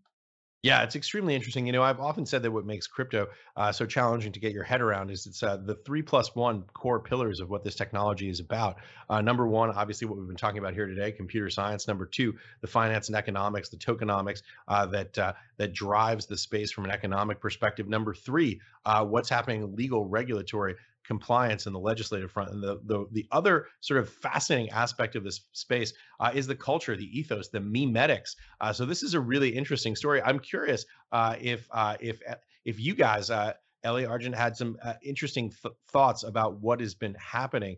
Yeah, 0.66 0.83
it's 0.83 0.96
extremely 0.96 1.37
interesting. 1.37 1.64
You 1.64 1.72
know, 1.72 1.85
I've 1.85 2.00
often 2.00 2.26
said 2.26 2.42
that 2.42 2.50
what 2.50 2.66
makes 2.66 2.88
crypto 2.88 3.29
uh, 3.57 3.70
so 3.70 3.87
challenging 3.87 4.33
to 4.33 4.40
get 4.40 4.50
your 4.50 4.64
head 4.64 4.81
around 4.81 5.12
is 5.12 5.24
it's 5.24 5.40
uh, 5.40 5.59
the 5.59 5.76
three 5.76 6.02
plus 6.02 6.35
one 6.35 6.64
core 6.74 6.98
pillars 6.98 7.38
of 7.38 7.48
what 7.48 7.62
this 7.62 7.76
technology 7.76 8.29
is 8.29 8.40
about. 8.40 8.79
Uh, 9.09 9.20
number 9.20 9.46
one, 9.46 9.70
obviously, 9.70 10.09
what 10.09 10.18
we've 10.18 10.26
been 10.26 10.37
talking 10.37 10.59
about 10.59 10.74
here 10.74 10.88
today, 10.88 11.12
computer 11.12 11.48
science. 11.50 11.87
Number 11.87 12.05
two, 12.05 12.35
the 12.62 12.66
finance 12.66 13.07
and 13.07 13.16
economics, 13.16 13.68
the 13.68 13.76
tokenomics 13.76 14.42
uh, 14.66 14.87
that 14.87 15.16
uh, 15.16 15.35
that 15.57 15.72
drives 15.72 16.26
the 16.26 16.37
space 16.37 16.72
from 16.72 16.85
an 16.85 16.90
economic 16.90 17.38
perspective. 17.38 17.87
Number 17.87 18.12
three, 18.12 18.61
uh, 18.85 19.05
what's 19.05 19.29
happening 19.29 19.76
legal, 19.76 20.09
regulatory 20.09 20.74
compliance 21.07 21.66
in 21.66 21.73
the 21.73 21.79
legislative 21.79 22.31
front. 22.31 22.51
And 22.51 22.62
the 22.62 22.81
the, 22.85 23.07
the 23.12 23.27
other 23.31 23.66
sort 23.81 24.01
of 24.01 24.09
fascinating 24.09 24.71
aspect 24.71 25.16
of 25.16 25.25
this 25.25 25.42
space 25.53 25.92
uh, 26.21 26.31
is 26.35 26.47
the 26.47 26.55
culture, 26.55 26.97
the 26.97 27.19
ethos, 27.19 27.49
the 27.49 27.61
memetics. 27.61 28.37
Uh, 28.61 28.73
so 28.73 28.85
this 28.85 29.03
is 29.03 29.14
a 29.14 29.21
really 29.21 29.51
interesting 29.51 29.97
story. 29.97 30.21
I'm 30.23 30.38
curious 30.38 30.85
uh, 31.12 31.37
if 31.40 31.69
uh, 31.71 31.97
if 32.01 32.21
uh, 32.29 32.35
if 32.64 32.81
you 32.81 32.95
guys, 32.95 33.31
uh, 33.31 33.53
Eli 33.85 34.05
Argent, 34.05 34.35
had 34.35 34.57
some 34.57 34.77
uh, 34.83 34.95
interesting 35.03 35.51
th- 35.51 35.75
thoughts 35.88 36.25
about 36.25 36.61
what 36.61 36.81
has 36.81 36.95
been 36.95 37.14
happening 37.14 37.77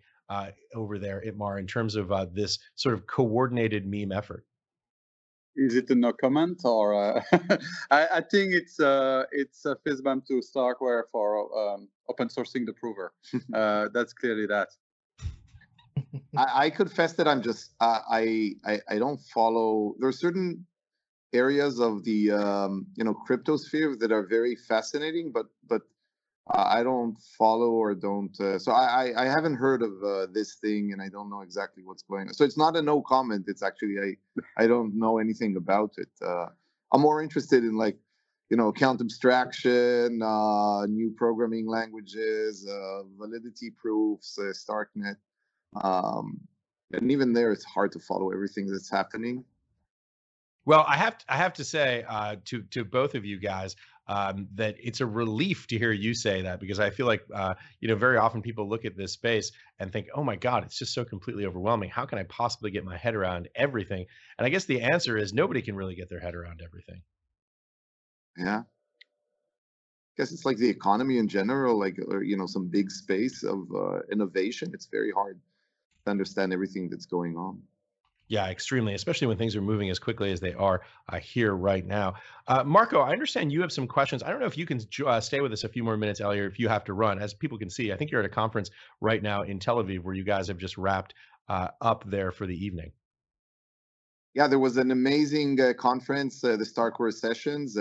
over 0.75 0.99
there 0.99 1.25
at 1.27 1.35
Mar 1.37 1.59
in 1.59 1.67
terms 1.67 1.97
of 1.97 2.11
this 2.35 2.59
sort 2.75 2.95
of 2.95 3.07
coordinated 3.07 3.87
meme 3.87 4.13
effort 4.13 4.45
is 5.59 5.75
it 5.75 5.91
a 5.91 5.95
no 5.95 6.13
comment 6.13 6.61
or 6.65 6.95
uh, 6.95 7.21
I, 7.91 8.07
I, 8.15 8.21
think 8.21 8.55
it's 8.55 8.79
uh, 8.79 9.25
it's 9.33 9.65
a 9.67 9.77
fist 9.85 10.05
bump 10.05 10.27
to 10.27 10.41
Starkware 10.41 11.03
for 11.11 11.29
um, 11.59 11.89
open 12.09 12.29
sourcing 12.29 12.65
the 12.65 12.73
prover. 12.73 13.13
uh, 13.55 13.89
that's 13.93 14.13
clearly 14.13 14.47
that. 14.47 14.69
I, 16.37 16.67
I, 16.67 16.71
confess 16.71 17.15
that 17.15 17.27
I'm 17.29 17.43
just 17.43 17.75
uh, 17.81 18.01
I, 18.11 18.55
I, 18.65 18.81
I 18.89 18.99
don't 18.99 19.21
follow. 19.21 19.95
There 19.99 20.09
are 20.09 20.13
certain 20.13 20.65
areas 21.33 21.81
of 21.81 22.05
the 22.05 22.31
um, 22.31 22.87
you 22.95 23.05
know 23.05 23.15
crypto 23.15 23.57
sphere 23.57 23.97
that 24.01 24.13
are 24.13 24.27
very 24.27 24.55
fascinating, 24.55 25.33
but 25.33 25.47
but 25.69 25.83
I 26.51 26.83
don't 26.83 27.17
follow 27.37 27.71
or 27.71 27.95
don't. 27.95 28.39
Uh, 28.41 28.59
so 28.59 28.73
I, 28.73 29.13
I 29.17 29.27
haven't 29.27 29.57
heard 29.57 29.83
of 29.83 29.93
uh, 30.03 30.27
this 30.33 30.55
thing, 30.55 30.93
and 30.93 31.03
I 31.03 31.09
don't 31.09 31.29
know 31.29 31.43
exactly 31.43 31.83
what's 31.85 32.03
going 32.03 32.29
on. 32.29 32.35
So 32.35 32.45
it's 32.45 32.57
not 32.57 32.77
a 32.77 32.83
no 32.83 33.03
comment. 33.03 33.45
It's 33.49 33.63
actually 33.63 33.97
I 33.99 34.63
I 34.63 34.67
don't 34.67 34.95
know 34.95 35.19
anything 35.19 35.57
about 35.57 35.93
it. 35.99 36.09
Uh, 36.25 36.47
I'm 36.93 37.03
more 37.03 37.23
interested 37.23 37.65
in 37.65 37.77
like 37.77 37.99
you 38.49 38.57
know 38.57 38.69
account 38.69 39.01
abstraction, 39.01 40.23
uh, 40.23 40.87
new 40.87 41.13
programming 41.17 41.67
languages, 41.67 42.67
uh, 42.67 43.03
validity 43.19 43.71
proofs, 43.71 44.39
uh, 44.39 44.53
Starknet, 44.53 45.17
um, 45.83 46.41
and 46.93 47.13
even 47.13 47.35
there 47.35 47.53
it's 47.53 47.65
hard 47.65 47.93
to 47.93 47.99
follow 47.99 48.31
everything 48.31 48.67
that's 48.67 48.91
happening. 48.91 49.45
Well, 50.65 50.85
I 50.87 50.97
have 50.97 51.17
to, 51.17 51.25
I 51.31 51.37
have 51.37 51.55
to 51.55 51.65
say 51.65 52.05
uh, 52.09 52.37
to 52.47 52.63
to 52.63 52.85
both 52.85 53.15
of 53.15 53.25
you 53.25 53.39
guys, 53.39 53.75
um, 54.09 54.49
that 54.55 54.77
it's 54.83 55.01
a 55.01 55.07
relief 55.07 55.67
to 55.69 55.79
hear 55.79 55.93
you 55.93 56.15
say 56.15 56.43
that 56.43 56.61
because 56.61 56.81
I 56.81 56.91
feel 56.91 57.07
like 57.07 57.23
uh, 57.33 57.55
you 57.81 57.89
know 57.89 57.95
very 57.95 58.17
often 58.17 58.43
people 58.43 58.69
look 58.69 58.85
at 58.85 58.97
this 58.97 59.13
space 59.13 59.53
and 59.79 59.93
think, 59.93 60.09
oh 60.15 60.25
my 60.25 60.37
god, 60.37 60.65
it's 60.65 60.79
just 60.79 60.95
so 60.95 61.05
completely 61.05 61.45
overwhelming. 61.45 61.91
How 61.91 62.07
can 62.07 62.19
I 62.19 62.25
possibly 62.25 62.71
get 62.71 62.85
my 62.85 62.97
head 62.97 63.15
around 63.15 63.49
everything? 63.55 64.07
And 64.39 64.47
I 64.47 64.49
guess 64.49 64.65
the 64.65 64.81
answer 64.81 65.17
is 65.17 65.33
nobody 65.33 65.63
can 65.63 65.77
really 65.77 65.95
get 65.95 66.09
their 66.09 66.21
head 66.21 66.35
around 66.35 66.63
everything. 66.65 67.03
Yeah. 68.37 68.61
I 68.61 70.23
guess 70.23 70.33
it's 70.33 70.45
like 70.45 70.57
the 70.57 70.69
economy 70.69 71.19
in 71.19 71.29
general, 71.29 71.79
like 71.79 71.99
or 72.09 72.23
you 72.23 72.37
know 72.37 72.47
some 72.47 72.69
big 72.69 72.91
space 72.91 73.45
of 73.45 73.69
uh, 73.75 74.01
innovation. 74.11 74.71
It's 74.73 74.87
very 74.87 75.13
hard 75.13 75.39
to 76.05 76.11
understand 76.11 76.53
everything 76.53 76.89
that's 76.89 77.07
going 77.07 77.37
on. 77.37 77.63
Yeah, 78.29 78.49
extremely, 78.49 78.93
especially 78.93 79.27
when 79.27 79.39
things 79.39 79.57
are 79.57 79.63
moving 79.63 79.89
as 79.89 79.99
quickly 79.99 80.31
as 80.31 80.39
they 80.39 80.53
are 80.53 80.83
uh, 81.09 81.19
here 81.19 81.55
right 81.55 81.85
now. 81.85 82.15
Uh, 82.47 82.63
Marco, 82.63 83.01
I 83.01 83.11
understand 83.13 83.51
you 83.51 83.63
have 83.63 83.73
some 83.73 83.87
questions. 83.87 84.23
I 84.23 84.29
don't 84.29 84.39
know 84.39 84.47
if 84.47 84.59
you 84.59 84.67
can 84.67 84.81
uh, 85.07 85.19
stay 85.21 85.41
with 85.41 85.51
us 85.53 85.65
a 85.65 85.69
few 85.69 85.83
more 85.83 85.97
minutes, 85.97 86.21
Elliot, 86.21 86.45
if 86.45 86.59
you 86.59 86.69
have 86.69 86.85
to 86.85 86.93
run. 86.93 87.19
As 87.19 87.33
people 87.33 87.57
can 87.57 87.71
see, 87.71 87.91
I 87.91 87.97
think 87.97 88.11
you're 88.11 88.21
at 88.21 88.27
a 88.27 88.31
conference 88.31 88.71
right 89.01 89.23
now 89.23 89.43
in 89.43 89.59
Tel 89.59 89.83
Aviv 89.83 90.03
where 90.03 90.15
you 90.15 90.25
guys 90.25 90.49
have 90.49 90.59
just 90.59 90.77
wrapped 90.77 91.15
uh, 91.49 91.69
up 91.81 92.05
there 92.07 92.31
for 92.31 92.47
the 92.47 92.55
evening. 92.55 92.93
Yeah, 94.35 94.47
there 94.47 94.59
was 94.59 94.77
an 94.77 94.91
amazing 94.91 95.59
uh, 95.59 95.73
conference, 95.73 96.45
uh, 96.45 96.59
the 96.59 96.65
Starkware 96.65 97.15
Sessions, 97.15 97.79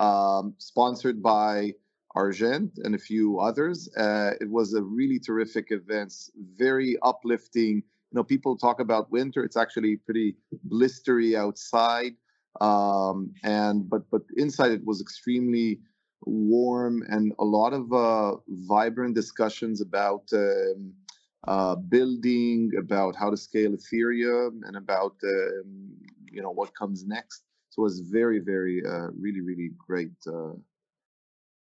um, 0.00 0.54
sponsored 0.58 1.22
by 1.22 1.72
Argent 2.16 2.72
and 2.78 2.96
a 2.96 2.98
few 2.98 3.38
others. 3.38 3.88
it 3.96 4.50
was 4.50 4.74
a 4.74 4.82
really 4.82 5.20
terrific 5.20 5.68
event, 5.70 6.12
very 6.56 6.98
uplifting 7.02 7.84
you 8.10 8.16
know 8.16 8.24
people 8.24 8.56
talk 8.56 8.80
about 8.80 9.10
winter 9.10 9.44
it's 9.44 9.56
actually 9.56 9.96
pretty 9.96 10.34
blistery 10.68 11.36
outside 11.36 12.12
um, 12.60 13.32
and 13.44 13.88
but 13.88 14.02
but 14.10 14.22
inside 14.36 14.72
it 14.72 14.84
was 14.84 15.00
extremely 15.00 15.78
warm 16.22 17.02
and 17.08 17.32
a 17.38 17.44
lot 17.44 17.72
of 17.72 17.92
uh, 17.92 18.36
vibrant 18.48 19.14
discussions 19.14 19.80
about 19.80 20.24
um, 20.32 20.92
uh, 21.46 21.76
building 21.76 22.70
about 22.78 23.14
how 23.14 23.30
to 23.30 23.36
scale 23.36 23.70
ethereum 23.70 24.60
and 24.66 24.76
about 24.76 25.14
um, 25.24 25.90
you 26.32 26.42
know 26.42 26.50
what 26.50 26.74
comes 26.74 27.04
next 27.06 27.44
so 27.70 27.82
it 27.82 27.84
was 27.84 28.00
very 28.00 28.40
very 28.40 28.82
uh, 28.84 29.08
really 29.18 29.40
really 29.40 29.70
great 29.86 30.16
uh, 30.26 30.54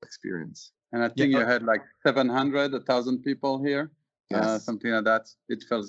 experience 0.03 0.73
and 0.93 1.03
i 1.03 1.09
think 1.09 1.33
yeah. 1.33 1.41
you 1.41 1.47
had 1.47 1.63
like 1.63 1.83
700 2.07 2.73
1000 2.73 3.23
people 3.23 3.63
here 3.63 3.91
uh, 4.35 4.39
yes. 4.39 4.65
something 4.65 4.91
like 4.93 5.05
that 5.05 5.29
it 5.49 5.65
felt 5.69 5.87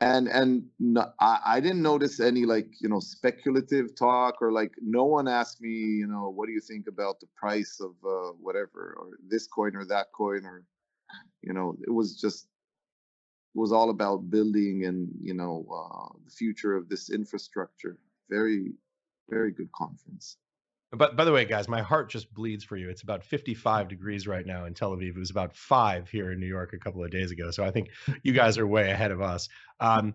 and 0.00 0.28
and 0.28 0.64
no, 0.78 1.10
I, 1.20 1.40
I 1.46 1.60
didn't 1.60 1.82
notice 1.82 2.20
any 2.20 2.44
like 2.44 2.68
you 2.80 2.88
know 2.88 3.00
speculative 3.00 3.94
talk 3.96 4.36
or 4.40 4.52
like 4.52 4.72
no 4.80 5.04
one 5.04 5.26
asked 5.26 5.60
me 5.60 5.70
you 5.70 6.06
know 6.06 6.28
what 6.28 6.46
do 6.46 6.52
you 6.52 6.60
think 6.60 6.86
about 6.86 7.20
the 7.20 7.26
price 7.36 7.80
of 7.80 7.90
uh, 8.04 8.32
whatever 8.40 8.96
or 8.98 9.18
this 9.28 9.46
coin 9.46 9.74
or 9.74 9.84
that 9.86 10.06
coin 10.12 10.44
or 10.44 10.64
you 11.42 11.52
know 11.52 11.76
it 11.86 11.90
was 11.90 12.20
just 12.20 12.48
it 13.54 13.58
was 13.58 13.72
all 13.72 13.90
about 13.90 14.30
building 14.30 14.84
and 14.84 15.08
you 15.20 15.34
know 15.34 15.66
uh, 15.72 16.14
the 16.24 16.30
future 16.30 16.76
of 16.76 16.88
this 16.88 17.10
infrastructure. 17.10 17.98
Very 18.30 18.72
very 19.28 19.50
good 19.50 19.70
conference 19.72 20.36
but 20.92 21.16
by 21.16 21.24
the 21.24 21.32
way, 21.32 21.44
guys, 21.44 21.68
my 21.68 21.82
heart 21.82 22.10
just 22.10 22.32
bleeds 22.32 22.64
for 22.64 22.76
you. 22.76 22.88
It's 22.88 23.02
about 23.02 23.22
55 23.24 23.88
degrees 23.88 24.26
right 24.26 24.46
now 24.46 24.64
in 24.64 24.74
Tel 24.74 24.96
Aviv. 24.96 25.16
It 25.16 25.18
was 25.18 25.30
about 25.30 25.54
five 25.54 26.08
here 26.08 26.32
in 26.32 26.40
New 26.40 26.46
York 26.46 26.72
a 26.72 26.78
couple 26.78 27.04
of 27.04 27.10
days 27.10 27.30
ago. 27.30 27.50
So 27.50 27.64
I 27.64 27.70
think 27.70 27.90
you 28.22 28.32
guys 28.32 28.56
are 28.56 28.66
way 28.66 28.90
ahead 28.90 29.10
of 29.10 29.20
us. 29.20 29.48
Um, 29.80 30.14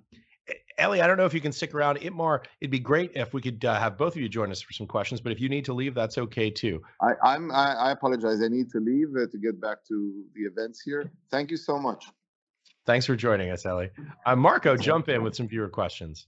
Ellie, 0.77 1.01
I 1.01 1.07
don't 1.07 1.17
know 1.17 1.25
if 1.25 1.33
you 1.33 1.41
can 1.41 1.51
stick 1.51 1.73
around. 1.73 1.99
Itamar, 1.99 2.45
it'd 2.59 2.71
be 2.71 2.79
great 2.79 3.12
if 3.15 3.33
we 3.33 3.41
could 3.41 3.63
uh, 3.63 3.79
have 3.79 3.97
both 3.97 4.15
of 4.15 4.21
you 4.21 4.27
join 4.27 4.51
us 4.51 4.62
for 4.62 4.73
some 4.73 4.88
questions. 4.88 5.21
But 5.21 5.31
if 5.31 5.39
you 5.39 5.47
need 5.47 5.65
to 5.65 5.73
leave, 5.73 5.93
that's 5.93 6.17
okay 6.17 6.49
too. 6.49 6.81
I, 7.01 7.36
am 7.36 7.51
I, 7.51 7.73
I, 7.75 7.91
apologize. 7.91 8.41
I 8.41 8.47
need 8.47 8.69
to 8.71 8.79
leave 8.79 9.09
uh, 9.15 9.27
to 9.27 9.38
get 9.38 9.62
back 9.62 9.86
to 9.89 10.23
the 10.33 10.41
events 10.41 10.81
here. 10.81 11.12
Thank 11.29 11.51
you 11.51 11.57
so 11.57 11.77
much. 11.77 12.05
Thanks 12.86 13.05
for 13.05 13.15
joining 13.15 13.51
us, 13.51 13.65
Ellie. 13.65 13.91
Uh, 14.25 14.36
Marco, 14.36 14.75
jump 14.75 15.07
in 15.07 15.23
with 15.23 15.36
some 15.36 15.47
viewer 15.47 15.69
questions. 15.69 16.27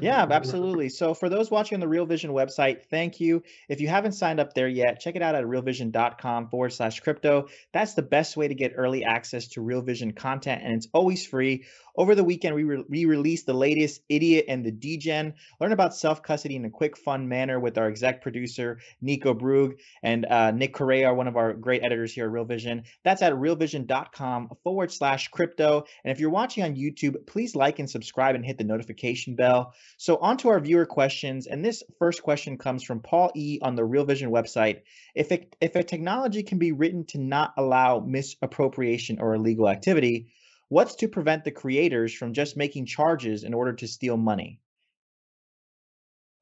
Yeah, 0.00 0.26
absolutely. 0.30 0.88
So 0.88 1.14
for 1.14 1.28
those 1.28 1.50
watching 1.50 1.76
on 1.76 1.80
the 1.80 1.88
Real 1.88 2.06
Vision 2.06 2.30
website, 2.30 2.84
thank 2.90 3.20
you. 3.20 3.42
If 3.68 3.80
you 3.80 3.88
haven't 3.88 4.12
signed 4.12 4.40
up 4.40 4.54
there 4.54 4.68
yet, 4.68 5.00
check 5.00 5.16
it 5.16 5.22
out 5.22 5.34
at 5.34 5.44
realvision.com 5.44 6.48
forward 6.48 6.72
slash 6.72 7.00
crypto. 7.00 7.48
That's 7.72 7.94
the 7.94 8.02
best 8.02 8.36
way 8.36 8.48
to 8.48 8.54
get 8.54 8.72
early 8.76 9.04
access 9.04 9.48
to 9.48 9.60
Real 9.60 9.82
Vision 9.82 10.12
content, 10.12 10.62
and 10.64 10.74
it's 10.74 10.88
always 10.92 11.26
free. 11.26 11.64
Over 11.94 12.14
the 12.14 12.24
weekend, 12.24 12.54
we, 12.54 12.64
re- 12.64 12.84
we 12.88 13.04
released 13.04 13.44
the 13.44 13.52
latest 13.52 14.00
Idiot 14.08 14.46
and 14.48 14.64
the 14.64 14.70
Degen. 14.70 15.34
Learn 15.60 15.72
about 15.72 15.94
self 15.94 16.22
custody 16.22 16.56
in 16.56 16.64
a 16.64 16.70
quick, 16.70 16.96
fun 16.96 17.28
manner 17.28 17.60
with 17.60 17.76
our 17.76 17.86
exec 17.86 18.22
producer, 18.22 18.78
Nico 19.02 19.34
Brug, 19.34 19.74
and 20.02 20.24
uh, 20.24 20.52
Nick 20.52 20.72
Correa, 20.72 21.12
one 21.12 21.28
of 21.28 21.36
our 21.36 21.52
great 21.52 21.84
editors 21.84 22.12
here 22.12 22.24
at 22.24 22.30
Real 22.30 22.46
Vision. 22.46 22.84
That's 23.04 23.20
at 23.20 23.34
realvision.com 23.34 24.50
forward 24.64 24.90
slash 24.90 25.28
crypto. 25.28 25.84
And 26.02 26.10
if 26.12 26.18
you're 26.18 26.30
watching 26.30 26.64
on 26.64 26.76
YouTube, 26.76 27.26
please 27.26 27.54
like 27.54 27.78
and 27.78 27.90
subscribe 27.90 28.34
and 28.34 28.44
hit 28.44 28.56
the 28.56 28.64
notification 28.64 29.34
bell. 29.34 29.74
So, 29.96 30.16
on 30.16 30.36
to 30.38 30.48
our 30.48 30.60
viewer 30.60 30.86
questions. 30.86 31.46
And 31.46 31.64
this 31.64 31.82
first 31.98 32.22
question 32.22 32.58
comes 32.58 32.82
from 32.82 33.00
Paul 33.00 33.30
E. 33.34 33.58
on 33.62 33.74
the 33.74 33.84
Real 33.84 34.04
Vision 34.04 34.30
website. 34.30 34.82
If, 35.14 35.32
it, 35.32 35.56
if 35.60 35.76
a 35.76 35.82
technology 35.82 36.42
can 36.42 36.58
be 36.58 36.72
written 36.72 37.04
to 37.06 37.18
not 37.18 37.54
allow 37.56 38.00
misappropriation 38.00 39.20
or 39.20 39.34
illegal 39.34 39.68
activity, 39.68 40.32
What's 40.72 40.94
to 40.96 41.08
prevent 41.08 41.44
the 41.44 41.50
creators 41.50 42.14
from 42.14 42.32
just 42.32 42.56
making 42.56 42.86
charges 42.86 43.44
in 43.44 43.52
order 43.52 43.74
to 43.74 43.86
steal 43.86 44.16
money? 44.16 44.58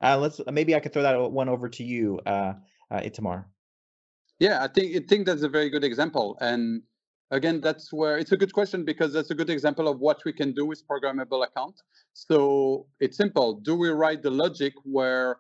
Uh, 0.01 0.19
let's 0.19 0.41
maybe 0.47 0.77
I 0.77 0.79
could 0.79 0.93
throw 0.93 1.03
that 1.03 1.33
one 1.33 1.49
over 1.49 1.69
to 1.69 1.83
you, 1.83 2.21
uh, 2.25 2.53
uh, 2.93 3.01
Itamar. 3.01 3.47
Yeah, 4.39 4.63
I 4.63 4.69
think 4.69 4.95
I 4.95 5.01
think 5.01 5.27
that's 5.27 5.43
a 5.43 5.49
very 5.49 5.69
good 5.69 5.83
example, 5.83 6.39
and 6.41 6.83
again, 7.31 7.61
that's 7.61 7.93
where 7.93 8.19
it's 8.19 8.33
a 8.33 8.37
good 8.37 8.53
question 8.53 8.85
because 8.85 9.13
that's 9.13 9.31
a 9.31 9.35
good 9.35 9.51
example 9.51 9.89
of 9.89 10.01
what 10.01 10.23
we 10.25 10.33
can 10.33 10.53
do 10.53 10.67
with 10.67 10.87
programmable 10.87 11.45
account. 11.47 11.83
So 12.13 12.87
it's 13.01 13.17
simple. 13.17 13.55
Do 13.55 13.75
we 13.77 13.91
write 13.91 14.23
the 14.23 14.31
logic 14.31 14.75
where 14.85 15.39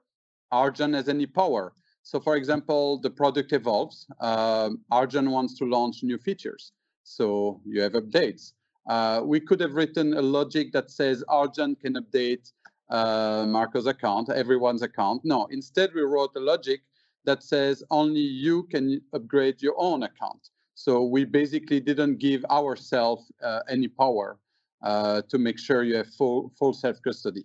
Argent 0.52 0.94
has 0.94 1.08
any 1.08 1.26
power? 1.26 1.74
So 2.02 2.20
for 2.20 2.36
example, 2.36 2.98
the 3.00 3.10
product 3.10 3.52
evolves. 3.52 4.06
Um, 4.20 4.80
wants 4.90 5.58
to 5.58 5.64
launch 5.64 6.02
new 6.02 6.18
features. 6.18 6.72
So 7.04 7.60
you 7.66 7.82
have 7.82 7.92
updates. 7.92 8.52
Uh, 8.88 9.20
we 9.24 9.40
could 9.40 9.60
have 9.60 9.74
written 9.74 10.14
a 10.14 10.22
logic 10.22 10.72
that 10.72 10.90
says 10.90 11.22
Argent 11.28 11.80
can 11.80 11.94
update 11.94 12.52
uh, 12.90 13.44
Marco's 13.46 13.86
account, 13.86 14.30
everyone's 14.30 14.82
account. 14.82 15.22
No, 15.24 15.46
instead 15.50 15.90
we 15.94 16.02
wrote 16.02 16.30
a 16.36 16.40
logic 16.40 16.80
that 17.24 17.42
says 17.42 17.84
only 17.90 18.20
you 18.20 18.64
can 18.64 19.00
upgrade 19.12 19.62
your 19.62 19.74
own 19.76 20.02
account. 20.02 20.49
So 20.80 21.04
we 21.04 21.26
basically 21.26 21.78
didn't 21.78 22.20
give 22.20 22.42
ourselves 22.46 23.30
uh, 23.42 23.60
any 23.68 23.86
power 23.86 24.38
uh, 24.82 25.20
to 25.28 25.36
make 25.36 25.58
sure 25.58 25.82
you 25.82 25.96
have 25.96 26.08
full 26.14 26.54
full 26.58 26.72
self 26.72 27.02
custody. 27.02 27.44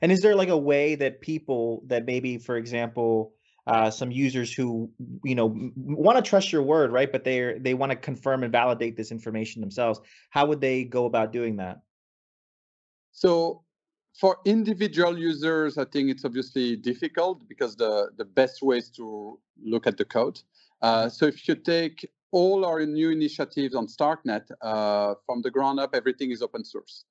And 0.00 0.10
is 0.10 0.22
there 0.22 0.34
like 0.34 0.48
a 0.48 0.56
way 0.56 0.94
that 0.94 1.20
people 1.20 1.82
that 1.88 2.06
maybe, 2.06 2.38
for 2.38 2.56
example, 2.56 3.34
uh, 3.66 3.90
some 3.90 4.10
users 4.10 4.50
who 4.50 4.90
you 5.22 5.34
know 5.34 5.54
want 5.76 6.16
to 6.16 6.22
trust 6.22 6.50
your 6.52 6.62
word, 6.62 6.90
right? 6.90 7.12
But 7.12 7.24
they 7.24 7.58
they 7.58 7.74
want 7.74 7.92
to 7.92 7.96
confirm 7.96 8.44
and 8.44 8.50
validate 8.50 8.96
this 8.96 9.12
information 9.12 9.60
themselves. 9.60 10.00
How 10.30 10.46
would 10.46 10.62
they 10.62 10.84
go 10.84 11.04
about 11.04 11.32
doing 11.32 11.56
that? 11.56 11.82
So 13.10 13.62
for 14.18 14.38
individual 14.46 15.18
users, 15.18 15.76
I 15.76 15.84
think 15.84 16.08
it's 16.08 16.24
obviously 16.24 16.76
difficult 16.76 17.46
because 17.46 17.76
the 17.76 18.08
the 18.16 18.24
best 18.24 18.62
way 18.62 18.78
is 18.78 18.88
to 18.92 19.38
look 19.62 19.86
at 19.86 19.98
the 19.98 20.06
code. 20.06 20.40
Uh, 20.80 20.86
mm-hmm. 20.86 21.08
so 21.10 21.26
if 21.26 21.46
you 21.46 21.56
take 21.56 22.08
all 22.32 22.64
our 22.64 22.84
new 22.84 23.10
initiatives 23.10 23.74
on 23.74 23.86
Starknet 23.86 24.50
uh, 24.60 25.14
from 25.26 25.42
the 25.42 25.50
ground 25.50 25.78
up, 25.78 25.94
everything 25.94 26.30
is 26.30 26.42
open 26.42 26.64
source. 26.64 27.04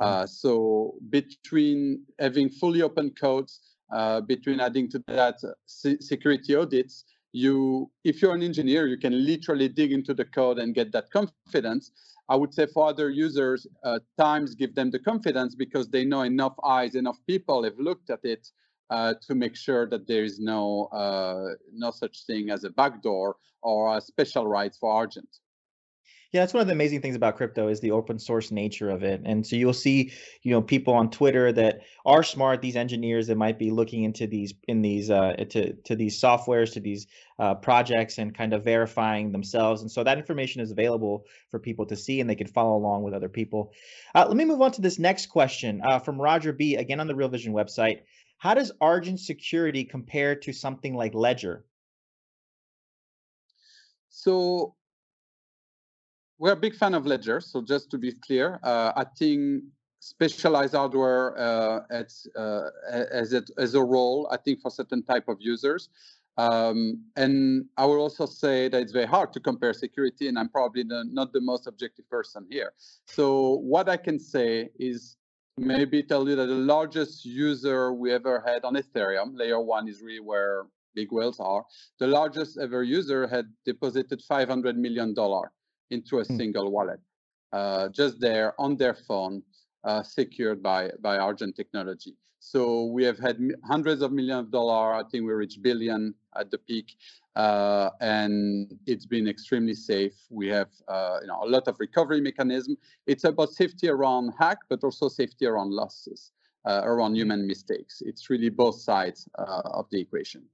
Mm-hmm. 0.00 0.22
Uh, 0.22 0.26
so 0.26 0.94
between 1.10 2.04
having 2.18 2.48
fully 2.48 2.82
open 2.82 3.10
codes 3.10 3.60
uh, 3.92 4.20
between 4.20 4.60
adding 4.60 4.88
to 4.90 5.02
that 5.08 5.36
uh, 5.44 5.50
security 6.00 6.54
audits, 6.54 7.04
you, 7.32 7.90
if 8.04 8.22
you're 8.22 8.34
an 8.34 8.42
engineer, 8.42 8.86
you 8.86 8.96
can 8.96 9.24
literally 9.26 9.68
dig 9.68 9.92
into 9.92 10.14
the 10.14 10.24
code 10.24 10.58
and 10.58 10.74
get 10.74 10.92
that 10.92 11.10
confidence. 11.10 11.90
I 12.28 12.36
would 12.36 12.52
say 12.54 12.66
for 12.66 12.88
other 12.88 13.10
users, 13.10 13.66
uh, 13.84 13.98
times 14.18 14.54
give 14.54 14.74
them 14.74 14.90
the 14.90 14.98
confidence 14.98 15.54
because 15.54 15.88
they 15.88 16.04
know 16.04 16.22
enough 16.22 16.54
eyes, 16.64 16.94
enough 16.94 17.18
people 17.26 17.64
have 17.64 17.78
looked 17.78 18.10
at 18.10 18.20
it 18.24 18.48
uh, 18.90 19.14
to 19.26 19.34
make 19.34 19.56
sure 19.56 19.88
that 19.88 20.06
there 20.06 20.24
is 20.24 20.38
no 20.38 20.86
uh, 20.86 21.54
no 21.72 21.90
such 21.90 22.24
thing 22.26 22.50
as 22.50 22.64
a 22.64 22.70
backdoor 22.70 23.36
or 23.62 23.96
a 23.96 24.00
special 24.00 24.46
rights 24.46 24.78
for 24.78 24.92
Argent. 24.92 25.28
Yeah, 26.32 26.42
that's 26.42 26.52
one 26.52 26.60
of 26.60 26.66
the 26.66 26.74
amazing 26.74 27.00
things 27.00 27.16
about 27.16 27.36
crypto 27.38 27.68
is 27.68 27.80
the 27.80 27.90
open 27.90 28.18
source 28.18 28.50
nature 28.50 28.90
of 28.90 29.02
it. 29.02 29.22
And 29.24 29.46
so 29.46 29.56
you'll 29.56 29.72
see, 29.72 30.12
you 30.42 30.52
know, 30.52 30.60
people 30.60 30.92
on 30.92 31.10
Twitter 31.10 31.52
that 31.52 31.80
are 32.04 32.22
smart, 32.22 32.60
these 32.60 32.76
engineers 32.76 33.28
that 33.28 33.36
might 33.36 33.58
be 33.58 33.70
looking 33.70 34.04
into 34.04 34.26
these 34.26 34.52
in 34.68 34.82
these 34.82 35.10
uh, 35.10 35.32
to 35.48 35.72
to 35.72 35.96
these 35.96 36.20
softwares, 36.20 36.70
to 36.74 36.80
these 36.80 37.06
uh, 37.38 37.54
projects, 37.54 38.18
and 38.18 38.36
kind 38.36 38.52
of 38.52 38.62
verifying 38.62 39.32
themselves. 39.32 39.80
And 39.80 39.90
so 39.90 40.04
that 40.04 40.18
information 40.18 40.60
is 40.60 40.70
available 40.70 41.24
for 41.50 41.58
people 41.58 41.86
to 41.86 41.96
see, 41.96 42.20
and 42.20 42.28
they 42.28 42.34
can 42.34 42.46
follow 42.46 42.76
along 42.76 43.04
with 43.04 43.14
other 43.14 43.30
people. 43.30 43.72
Uh, 44.14 44.26
let 44.28 44.36
me 44.36 44.44
move 44.44 44.60
on 44.60 44.72
to 44.72 44.82
this 44.82 44.98
next 44.98 45.26
question 45.26 45.80
uh, 45.82 45.98
from 45.98 46.20
Roger 46.20 46.52
B. 46.52 46.76
Again 46.76 47.00
on 47.00 47.06
the 47.06 47.14
Real 47.14 47.28
Vision 47.28 47.54
website. 47.54 48.00
How 48.38 48.54
does 48.54 48.72
Argent 48.80 49.20
security 49.20 49.84
compare 49.84 50.34
to 50.36 50.52
something 50.52 50.94
like 50.94 51.14
Ledger? 51.14 51.64
So 54.08 54.74
we're 56.38 56.52
a 56.52 56.56
big 56.56 56.74
fan 56.74 56.94
of 56.94 57.04
Ledger. 57.04 57.40
So 57.40 57.60
just 57.60 57.90
to 57.90 57.98
be 57.98 58.12
clear, 58.12 58.60
uh, 58.62 58.92
I 58.96 59.04
think 59.18 59.64
specialized 60.00 60.74
hardware 60.74 61.36
uh, 61.36 61.80
uh, 62.36 62.70
as, 62.88 63.32
it, 63.32 63.50
as 63.58 63.74
a 63.74 63.82
role, 63.82 64.28
I 64.30 64.36
think 64.36 64.60
for 64.60 64.70
certain 64.70 65.02
type 65.02 65.28
of 65.28 65.38
users. 65.40 65.88
Um, 66.36 67.02
and 67.16 67.64
I 67.76 67.84
will 67.86 68.00
also 68.00 68.24
say 68.24 68.68
that 68.68 68.80
it's 68.80 68.92
very 68.92 69.06
hard 69.06 69.32
to 69.32 69.40
compare 69.40 69.72
security, 69.72 70.28
and 70.28 70.38
I'm 70.38 70.48
probably 70.48 70.84
the, 70.84 71.04
not 71.10 71.32
the 71.32 71.40
most 71.40 71.66
objective 71.66 72.08
person 72.08 72.46
here. 72.48 72.72
So 73.06 73.56
what 73.56 73.88
I 73.88 73.96
can 73.96 74.20
say 74.20 74.70
is 74.78 75.17
maybe 75.58 76.02
tell 76.02 76.28
you 76.28 76.36
that 76.36 76.46
the 76.46 76.54
largest 76.54 77.24
user 77.24 77.92
we 77.92 78.12
ever 78.12 78.42
had 78.46 78.64
on 78.64 78.74
Ethereum, 78.74 79.36
layer 79.36 79.60
one 79.60 79.88
is 79.88 80.02
really 80.02 80.20
where 80.20 80.66
big 80.94 81.12
whales 81.12 81.40
are. 81.40 81.64
The 81.98 82.06
largest 82.06 82.58
ever 82.58 82.82
user 82.82 83.26
had 83.26 83.46
deposited 83.64 84.22
$500 84.30 84.76
million 84.76 85.14
into 85.90 86.18
a 86.18 86.24
hmm. 86.24 86.36
single 86.36 86.70
wallet, 86.70 87.00
uh, 87.52 87.88
just 87.88 88.20
there 88.20 88.54
on 88.60 88.76
their 88.76 88.94
phone, 88.94 89.42
uh, 89.84 90.02
secured 90.02 90.62
by, 90.62 90.90
by 91.00 91.18
Argent 91.18 91.56
technology. 91.56 92.14
So 92.40 92.84
we 92.84 93.04
have 93.04 93.18
had 93.18 93.38
hundreds 93.64 94.00
of 94.02 94.12
millions 94.12 94.46
of 94.46 94.50
dollars. 94.50 95.04
I 95.04 95.08
think 95.08 95.24
we 95.24 95.32
reached 95.32 95.60
billion 95.60 96.14
at 96.36 96.50
the 96.50 96.58
peak, 96.58 96.96
uh, 97.34 97.90
and 98.00 98.78
it's 98.86 99.06
been 99.06 99.26
extremely 99.28 99.74
safe. 99.74 100.14
We 100.30 100.48
have 100.48 100.68
uh, 100.86 101.18
you 101.20 101.26
know 101.26 101.42
a 101.42 101.48
lot 101.48 101.66
of 101.68 101.76
recovery 101.80 102.20
mechanism. 102.20 102.76
It's 103.06 103.24
about 103.24 103.50
safety 103.50 103.88
around 103.88 104.34
hack, 104.38 104.58
but 104.68 104.84
also 104.84 105.08
safety 105.08 105.46
around 105.46 105.72
losses, 105.72 106.32
uh, 106.64 106.82
around 106.84 107.16
human 107.16 107.46
mistakes. 107.46 108.02
It's 108.06 108.30
really 108.30 108.50
both 108.50 108.80
sides 108.80 109.28
uh, 109.38 109.62
of 109.64 109.86
the 109.90 110.00
equation. 110.00 110.44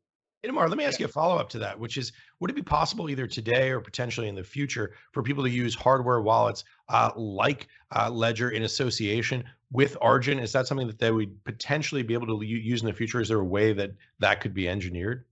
Itamar, 0.44 0.68
let 0.68 0.76
me 0.76 0.84
ask 0.84 1.00
you 1.00 1.06
a 1.06 1.08
follow 1.08 1.36
up 1.36 1.48
to 1.50 1.58
that, 1.58 1.78
which 1.78 1.96
is 1.96 2.12
would 2.40 2.50
it 2.50 2.54
be 2.54 2.62
possible 2.62 3.08
either 3.08 3.26
today 3.26 3.70
or 3.70 3.80
potentially 3.80 4.28
in 4.28 4.34
the 4.34 4.44
future 4.44 4.92
for 5.12 5.22
people 5.22 5.42
to 5.42 5.50
use 5.50 5.74
hardware 5.74 6.20
wallets 6.20 6.64
uh, 6.90 7.10
like 7.16 7.68
uh, 7.96 8.10
Ledger 8.10 8.50
in 8.50 8.64
association 8.64 9.44
with 9.74 9.96
Argent? 10.00 10.40
Is 10.40 10.52
that 10.52 10.66
something 10.68 10.86
that 10.86 11.00
they 11.00 11.10
would 11.10 11.44
potentially 11.44 12.04
be 12.04 12.14
able 12.14 12.28
to 12.28 12.46
use 12.46 12.80
in 12.80 12.86
the 12.86 12.92
future? 12.92 13.20
Is 13.20 13.28
there 13.28 13.40
a 13.40 13.44
way 13.44 13.74
that 13.74 13.90
that 14.20 14.40
could 14.40 14.54
be 14.54 14.68
engineered? 14.68 15.24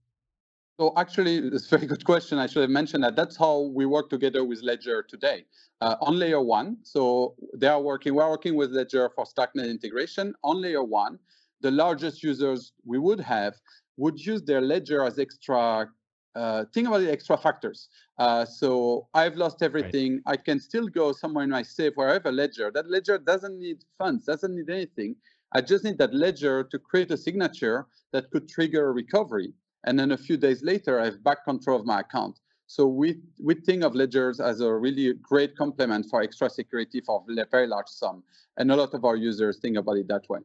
So 0.79 0.91
actually, 0.97 1.37
it's 1.37 1.65
a 1.71 1.77
very 1.77 1.87
good 1.87 2.03
question. 2.03 2.37
I 2.37 2.47
should 2.47 2.61
have 2.61 2.69
mentioned 2.69 3.03
that. 3.05 3.15
That's 3.15 3.37
how 3.37 3.71
we 3.73 3.85
work 3.85 4.09
together 4.09 4.43
with 4.43 4.61
Ledger 4.61 5.01
today. 5.01 5.45
Uh, 5.81 5.95
on 6.01 6.19
layer 6.19 6.41
one, 6.41 6.77
so 6.83 7.35
they 7.55 7.67
are 7.67 7.81
working, 7.81 8.15
we're 8.15 8.29
working 8.29 8.55
with 8.55 8.71
Ledger 8.71 9.09
for 9.15 9.25
Starknet 9.25 9.69
integration. 9.69 10.33
On 10.43 10.61
layer 10.61 10.83
one, 10.83 11.19
the 11.61 11.71
largest 11.71 12.21
users 12.21 12.73
we 12.85 12.99
would 12.99 13.21
have 13.21 13.53
would 13.97 14.19
use 14.19 14.41
their 14.43 14.61
ledger 14.61 15.03
as 15.03 15.19
extra 15.19 15.87
uh, 16.35 16.65
think 16.73 16.87
about 16.87 16.99
the 16.99 17.11
extra 17.11 17.37
factors. 17.37 17.89
Uh, 18.17 18.45
so 18.45 19.07
I've 19.13 19.35
lost 19.35 19.61
everything. 19.61 20.21
Right. 20.25 20.33
I 20.33 20.37
can 20.37 20.59
still 20.59 20.87
go 20.87 21.11
somewhere 21.11 21.43
in 21.43 21.49
my 21.49 21.63
safe 21.63 21.93
where 21.95 22.09
I 22.09 22.13
have 22.13 22.25
a 22.25 22.31
ledger. 22.31 22.71
That 22.73 22.89
ledger 22.89 23.17
doesn't 23.17 23.57
need 23.57 23.83
funds, 23.97 24.25
doesn't 24.25 24.55
need 24.55 24.69
anything. 24.69 25.15
I 25.53 25.61
just 25.61 25.83
need 25.83 25.97
that 25.99 26.13
ledger 26.13 26.63
to 26.63 26.79
create 26.79 27.11
a 27.11 27.17
signature 27.17 27.87
that 28.11 28.31
could 28.31 28.49
trigger 28.49 28.89
a 28.89 28.91
recovery. 28.91 29.53
And 29.85 29.99
then 29.99 30.11
a 30.11 30.17
few 30.17 30.37
days 30.37 30.63
later, 30.63 30.99
I 30.99 31.05
have 31.05 31.23
back 31.23 31.43
control 31.45 31.79
of 31.79 31.85
my 31.85 31.99
account. 31.99 32.39
So 32.65 32.87
we, 32.87 33.19
we 33.39 33.55
think 33.55 33.83
of 33.83 33.93
ledgers 33.93 34.39
as 34.39 34.61
a 34.61 34.73
really 34.73 35.13
great 35.21 35.55
complement 35.55 36.07
for 36.09 36.23
extra 36.23 36.49
security 36.49 37.01
for 37.01 37.23
a 37.29 37.45
very 37.51 37.67
large 37.67 37.87
sum. 37.87 38.23
And 38.57 38.71
a 38.71 38.75
lot 38.75 38.93
of 38.93 39.05
our 39.05 39.15
users 39.15 39.59
think 39.59 39.77
about 39.77 39.97
it 39.97 40.07
that 40.07 40.27
way. 40.29 40.39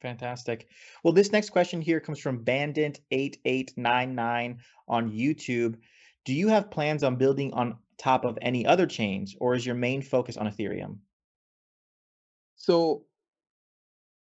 Fantastic. 0.00 0.68
Well, 1.02 1.12
this 1.12 1.32
next 1.32 1.50
question 1.50 1.80
here 1.80 2.00
comes 2.00 2.18
from 2.18 2.44
Bandit8899 2.44 4.58
on 4.88 5.10
YouTube. 5.10 5.76
Do 6.24 6.34
you 6.34 6.48
have 6.48 6.70
plans 6.70 7.02
on 7.02 7.16
building 7.16 7.52
on 7.54 7.78
top 7.98 8.24
of 8.24 8.38
any 8.42 8.66
other 8.66 8.86
chains, 8.86 9.34
or 9.40 9.54
is 9.54 9.64
your 9.64 9.74
main 9.74 10.02
focus 10.02 10.36
on 10.36 10.46
Ethereum? 10.46 10.98
So, 12.56 13.04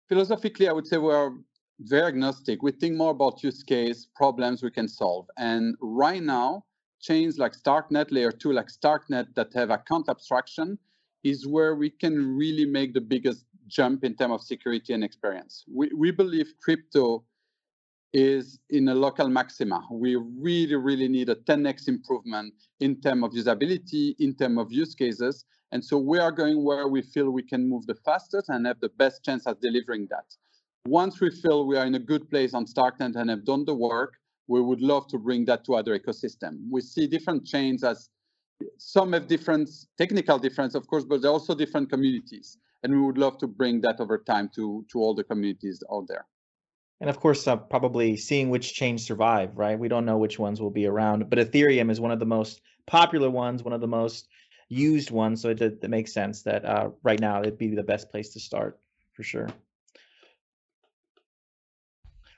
philosophically, 0.09 0.67
I 0.67 0.73
would 0.73 0.87
say 0.87 0.97
we're 0.97 1.31
very 1.79 2.07
agnostic. 2.07 2.61
We 2.61 2.71
think 2.71 2.95
more 2.95 3.11
about 3.11 3.43
use 3.43 3.63
case, 3.63 4.07
problems 4.15 4.63
we 4.63 4.71
can 4.71 4.87
solve. 4.87 5.27
And 5.37 5.75
right 5.81 6.21
now, 6.21 6.65
chains 6.99 7.37
like 7.37 7.53
Starknet, 7.53 8.11
layer 8.11 8.31
two, 8.31 8.51
like 8.51 8.67
Starknet, 8.67 9.33
that 9.35 9.53
have 9.53 9.69
account 9.69 10.09
abstraction, 10.09 10.77
is 11.23 11.47
where 11.47 11.75
we 11.75 11.89
can 11.89 12.35
really 12.35 12.65
make 12.65 12.93
the 12.93 13.01
biggest 13.01 13.45
jump 13.71 14.03
in 14.03 14.15
terms 14.15 14.33
of 14.33 14.41
security 14.41 14.93
and 14.93 15.03
experience. 15.03 15.63
We, 15.73 15.89
we 15.95 16.11
believe 16.11 16.53
crypto 16.61 17.23
is 18.13 18.59
in 18.69 18.89
a 18.89 18.95
local 18.95 19.29
maxima. 19.29 19.81
We 19.89 20.15
really, 20.15 20.75
really 20.75 21.07
need 21.07 21.29
a 21.29 21.35
10x 21.35 21.87
improvement 21.87 22.53
in 22.81 22.99
terms 22.99 23.23
of 23.23 23.31
usability, 23.31 24.15
in 24.19 24.35
terms 24.35 24.59
of 24.59 24.71
use 24.71 24.93
cases. 24.93 25.45
And 25.71 25.83
so 25.83 25.97
we 25.97 26.19
are 26.19 26.31
going 26.31 26.63
where 26.63 26.87
we 26.89 27.01
feel 27.01 27.31
we 27.31 27.43
can 27.43 27.69
move 27.69 27.85
the 27.87 27.95
fastest 27.95 28.49
and 28.49 28.67
have 28.67 28.81
the 28.81 28.89
best 28.89 29.23
chance 29.23 29.47
at 29.47 29.61
delivering 29.61 30.07
that. 30.09 30.25
Once 30.85 31.21
we 31.21 31.29
feel 31.29 31.65
we 31.65 31.77
are 31.77 31.85
in 31.85 31.95
a 31.95 31.99
good 31.99 32.29
place 32.29 32.53
on 32.53 32.65
Starknet 32.65 33.15
and 33.15 33.29
have 33.29 33.45
done 33.45 33.63
the 33.63 33.73
work, 33.73 34.15
we 34.47 34.59
would 34.59 34.81
love 34.81 35.07
to 35.07 35.17
bring 35.17 35.45
that 35.45 35.63
to 35.65 35.75
other 35.75 35.97
ecosystem. 35.97 36.59
We 36.69 36.81
see 36.81 37.07
different 37.07 37.45
chains 37.45 37.83
as 37.83 38.09
some 38.77 39.13
have 39.13 39.27
different 39.27 39.69
technical 39.97 40.37
difference, 40.37 40.75
of 40.75 40.85
course, 40.87 41.05
but 41.05 41.21
there 41.21 41.31
are 41.31 41.33
also 41.33 41.55
different 41.55 41.89
communities 41.89 42.57
and 42.83 42.93
we 42.93 43.01
would 43.01 43.17
love 43.17 43.37
to 43.37 43.47
bring 43.47 43.81
that 43.81 43.99
over 43.99 44.17
time 44.17 44.49
to 44.55 44.85
to 44.91 44.99
all 44.99 45.13
the 45.13 45.23
communities 45.23 45.83
out 45.91 46.07
there 46.07 46.25
and 46.99 47.09
of 47.09 47.19
course 47.19 47.47
uh, 47.47 47.55
probably 47.55 48.17
seeing 48.17 48.49
which 48.49 48.73
chains 48.73 49.05
survive 49.05 49.57
right 49.57 49.79
we 49.79 49.87
don't 49.87 50.05
know 50.05 50.17
which 50.17 50.39
ones 50.39 50.61
will 50.61 50.71
be 50.71 50.85
around 50.85 51.29
but 51.29 51.39
ethereum 51.39 51.91
is 51.91 51.99
one 51.99 52.11
of 52.11 52.19
the 52.19 52.25
most 52.25 52.61
popular 52.87 53.29
ones 53.29 53.63
one 53.63 53.73
of 53.73 53.81
the 53.81 53.87
most 53.87 54.27
used 54.69 55.11
ones 55.11 55.41
so 55.41 55.49
it, 55.49 55.61
it 55.61 55.89
makes 55.89 56.13
sense 56.13 56.43
that 56.43 56.63
uh, 56.65 56.89
right 57.03 57.19
now 57.19 57.41
it'd 57.41 57.57
be 57.57 57.75
the 57.75 57.83
best 57.83 58.09
place 58.09 58.29
to 58.29 58.39
start 58.39 58.79
for 59.13 59.23
sure 59.23 59.49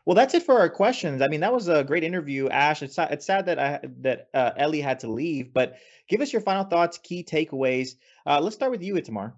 well, 0.06 0.16
that's 0.16 0.34
it 0.34 0.44
for 0.44 0.60
our 0.60 0.70
questions. 0.70 1.22
I 1.22 1.30
mean, 1.30 1.40
that 1.40 1.54
was 1.54 1.70
a 1.70 1.84
great 1.84 2.04
interview, 2.04 2.50
Ash. 2.50 2.82
It's 2.82 2.98
it's 3.00 3.26
sad 3.26 3.46
that 3.46 3.58
I, 3.58 3.80
that 4.02 4.30
uh, 4.34 4.52
Eli 4.60 4.82
had 4.82 5.00
to 5.00 5.08
leave, 5.08 5.54
but 5.54 5.78
give 6.10 6.20
us 6.20 6.34
your 6.34 6.42
final 6.42 6.66
thoughts, 6.66 6.98
key 6.98 7.24
takeaways. 7.24 7.96
Uh, 8.26 8.42
let's 8.42 8.56
start 8.56 8.72
with 8.72 8.84
you, 8.84 8.96
Itamar. 8.96 9.32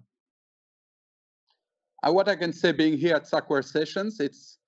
What 2.10 2.28
I 2.28 2.36
can 2.36 2.52
say 2.52 2.72
being 2.72 2.96
here 2.96 3.16
at 3.16 3.24
StarkWare 3.24 3.64
Sessions, 3.64 4.20
it's 4.20 4.58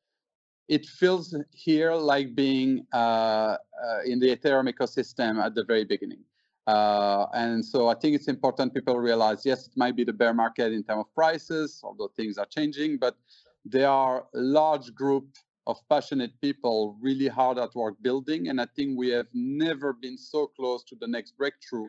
it 0.68 0.84
feels 0.84 1.34
here 1.52 1.94
like 1.94 2.34
being 2.34 2.86
uh, 2.92 2.96
uh, 2.96 3.56
in 4.04 4.18
the 4.20 4.36
Ethereum 4.36 4.70
ecosystem 4.70 5.42
at 5.42 5.54
the 5.54 5.64
very 5.64 5.84
beginning. 5.84 6.22
Uh, 6.66 7.26
and 7.32 7.64
so 7.64 7.88
I 7.88 7.94
think 7.94 8.14
it's 8.14 8.28
important 8.28 8.74
people 8.74 8.98
realize, 8.98 9.46
yes, 9.46 9.66
it 9.66 9.72
might 9.76 9.96
be 9.96 10.04
the 10.04 10.12
bear 10.12 10.34
market 10.34 10.72
in 10.72 10.84
terms 10.84 11.06
of 11.06 11.14
prices, 11.14 11.80
although 11.82 12.10
things 12.14 12.36
are 12.36 12.44
changing, 12.44 12.98
but 12.98 13.16
there 13.64 13.88
are 13.88 14.26
a 14.34 14.40
large 14.40 14.94
group 14.94 15.26
of 15.66 15.78
passionate 15.88 16.38
people 16.42 16.98
really 17.00 17.28
hard 17.28 17.58
at 17.58 17.74
work 17.74 17.94
building. 18.02 18.48
And 18.48 18.60
I 18.60 18.66
think 18.76 18.98
we 18.98 19.08
have 19.08 19.28
never 19.32 19.94
been 19.94 20.18
so 20.18 20.46
close 20.46 20.84
to 20.84 20.96
the 21.00 21.06
next 21.06 21.38
breakthrough 21.38 21.88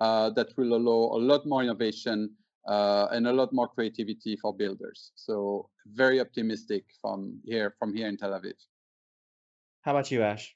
uh, 0.00 0.30
that 0.30 0.56
will 0.56 0.74
allow 0.74 1.16
a 1.16 1.20
lot 1.20 1.46
more 1.46 1.62
innovation 1.62 2.30
uh, 2.66 3.08
and 3.10 3.26
a 3.26 3.32
lot 3.32 3.52
more 3.52 3.68
creativity 3.68 4.36
for 4.36 4.54
builders. 4.54 5.12
So 5.14 5.68
very 5.86 6.20
optimistic 6.20 6.84
from 7.00 7.40
here 7.44 7.74
from 7.78 7.94
here 7.94 8.08
in 8.08 8.16
Tel 8.16 8.30
Aviv. 8.30 8.54
How 9.82 9.92
about 9.92 10.10
you, 10.10 10.22
Ash? 10.22 10.54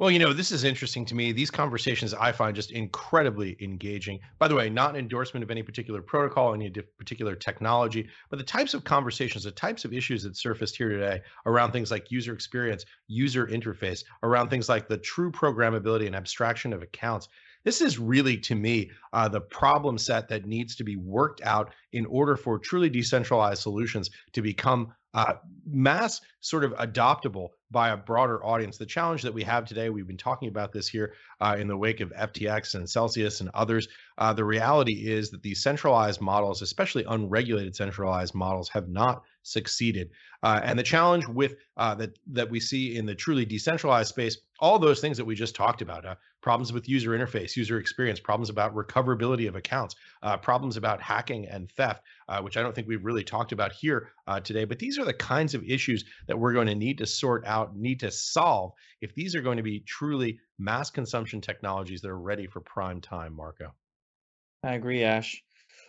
Well, 0.00 0.10
you 0.10 0.18
know, 0.18 0.32
this 0.32 0.50
is 0.50 0.64
interesting 0.64 1.04
to 1.04 1.14
me. 1.14 1.30
These 1.30 1.50
conversations 1.50 2.14
I 2.14 2.32
find 2.32 2.56
just 2.56 2.70
incredibly 2.70 3.54
engaging. 3.60 4.18
By 4.38 4.48
the 4.48 4.54
way, 4.54 4.70
not 4.70 4.92
an 4.92 4.96
endorsement 4.96 5.44
of 5.44 5.50
any 5.50 5.62
particular 5.62 6.00
protocol, 6.00 6.54
any 6.54 6.70
particular 6.70 7.34
technology, 7.34 8.08
but 8.30 8.38
the 8.38 8.44
types 8.44 8.72
of 8.72 8.82
conversations, 8.82 9.44
the 9.44 9.50
types 9.50 9.84
of 9.84 9.92
issues 9.92 10.22
that 10.22 10.38
surfaced 10.38 10.74
here 10.74 10.88
today 10.88 11.20
around 11.44 11.72
things 11.72 11.90
like 11.90 12.10
user 12.10 12.32
experience, 12.32 12.86
user 13.08 13.46
interface, 13.46 14.02
around 14.22 14.48
things 14.48 14.70
like 14.70 14.88
the 14.88 14.96
true 14.96 15.30
programmability 15.30 16.06
and 16.06 16.16
abstraction 16.16 16.72
of 16.72 16.80
accounts. 16.80 17.28
This 17.64 17.80
is 17.80 17.98
really, 17.98 18.38
to 18.38 18.54
me, 18.54 18.90
uh, 19.12 19.28
the 19.28 19.40
problem 19.40 19.98
set 19.98 20.28
that 20.28 20.46
needs 20.46 20.76
to 20.76 20.84
be 20.84 20.96
worked 20.96 21.42
out 21.42 21.72
in 21.92 22.06
order 22.06 22.36
for 22.36 22.58
truly 22.58 22.88
decentralized 22.88 23.62
solutions 23.62 24.10
to 24.32 24.42
become 24.42 24.94
uh, 25.12 25.34
mass 25.66 26.20
sort 26.40 26.64
of 26.64 26.72
adoptable 26.74 27.48
by 27.70 27.90
a 27.90 27.96
broader 27.96 28.44
audience. 28.44 28.78
The 28.78 28.86
challenge 28.86 29.22
that 29.22 29.34
we 29.34 29.42
have 29.42 29.64
today, 29.64 29.90
we've 29.90 30.06
been 30.06 30.16
talking 30.16 30.48
about 30.48 30.72
this 30.72 30.88
here 30.88 31.14
uh, 31.40 31.56
in 31.58 31.66
the 31.66 31.76
wake 31.76 32.00
of 32.00 32.12
FTX 32.12 32.74
and 32.74 32.88
Celsius 32.88 33.40
and 33.40 33.50
others. 33.52 33.88
Uh, 34.18 34.32
the 34.32 34.44
reality 34.44 35.08
is 35.08 35.30
that 35.30 35.42
these 35.42 35.62
centralized 35.62 36.20
models, 36.20 36.62
especially 36.62 37.04
unregulated 37.08 37.74
centralized 37.74 38.34
models, 38.34 38.68
have 38.68 38.88
not 38.88 39.22
succeeded. 39.42 40.10
Uh, 40.42 40.60
and 40.62 40.78
the 40.78 40.82
challenge 40.82 41.26
with 41.26 41.56
uh, 41.76 41.94
that 41.96 42.18
that 42.32 42.50
we 42.50 42.60
see 42.60 42.96
in 42.96 43.06
the 43.06 43.14
truly 43.14 43.44
decentralized 43.44 44.08
space, 44.08 44.38
all 44.60 44.78
those 44.78 45.00
things 45.00 45.16
that 45.16 45.24
we 45.24 45.34
just 45.34 45.54
talked 45.54 45.82
about, 45.82 46.04
uh, 46.04 46.14
problems 46.42 46.72
with 46.72 46.88
user 46.88 47.10
interface, 47.10 47.56
user 47.56 47.78
experience, 47.78 48.20
problems 48.20 48.50
about 48.50 48.74
recoverability 48.74 49.48
of 49.48 49.56
accounts, 49.56 49.96
uh, 50.22 50.36
problems 50.36 50.76
about 50.76 51.00
hacking 51.00 51.46
and 51.48 51.70
theft, 51.72 52.02
uh, 52.28 52.40
which 52.40 52.56
I 52.56 52.62
don't 52.62 52.74
think 52.74 52.88
we've 52.88 53.04
really 53.04 53.24
talked 53.24 53.52
about 53.52 53.72
here 53.72 54.10
uh, 54.26 54.40
today. 54.40 54.64
But 54.64 54.78
these 54.78 54.98
are 54.98 55.04
the 55.04 55.12
kinds 55.12 55.54
of 55.54 55.64
issues 55.64 56.04
that 56.28 56.38
we're 56.38 56.52
going 56.52 56.66
to 56.68 56.74
need 56.74 56.98
to 56.98 57.06
sort 57.06 57.46
out, 57.46 57.76
need 57.76 58.00
to 58.00 58.10
solve 58.10 58.72
if 59.00 59.14
these 59.14 59.34
are 59.34 59.42
going 59.42 59.56
to 59.58 59.62
be 59.62 59.80
truly 59.80 60.38
mass 60.58 60.90
consumption 60.90 61.40
technologies 61.40 62.00
that 62.00 62.08
are 62.10 62.18
ready 62.18 62.46
for 62.46 62.60
prime 62.60 63.00
time, 63.00 63.34
Marco. 63.34 63.72
I 64.62 64.74
agree, 64.74 65.04
Ash. 65.04 65.42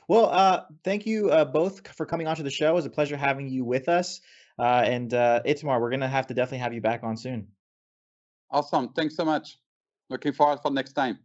Well, 0.08 0.30
uh, 0.30 0.64
thank 0.84 1.06
you 1.06 1.30
uh, 1.30 1.46
both 1.46 1.88
for 1.96 2.06
coming 2.06 2.28
onto 2.28 2.44
the 2.44 2.50
show. 2.50 2.72
It 2.72 2.76
was 2.76 2.86
a 2.86 2.90
pleasure 2.90 3.18
having 3.18 3.48
you 3.50 3.64
with 3.64 3.88
us. 3.88 4.22
Uh, 4.60 4.84
and 4.86 5.14
uh, 5.14 5.42
Itamar, 5.46 5.80
we're 5.80 5.90
going 5.90 6.02
to 6.02 6.08
have 6.08 6.28
to 6.28 6.34
definitely 6.34 6.60
have 6.60 6.74
you 6.74 6.82
back 6.82 7.04
on 7.04 7.18
soon. 7.18 7.48
Awesome. 8.50 8.90
Thanks 8.90 9.16
so 9.16 9.24
much. 9.24 9.58
Looking 10.12 10.34
forward 10.34 10.60
for 10.62 10.70
next 10.70 10.92
time. 10.92 11.20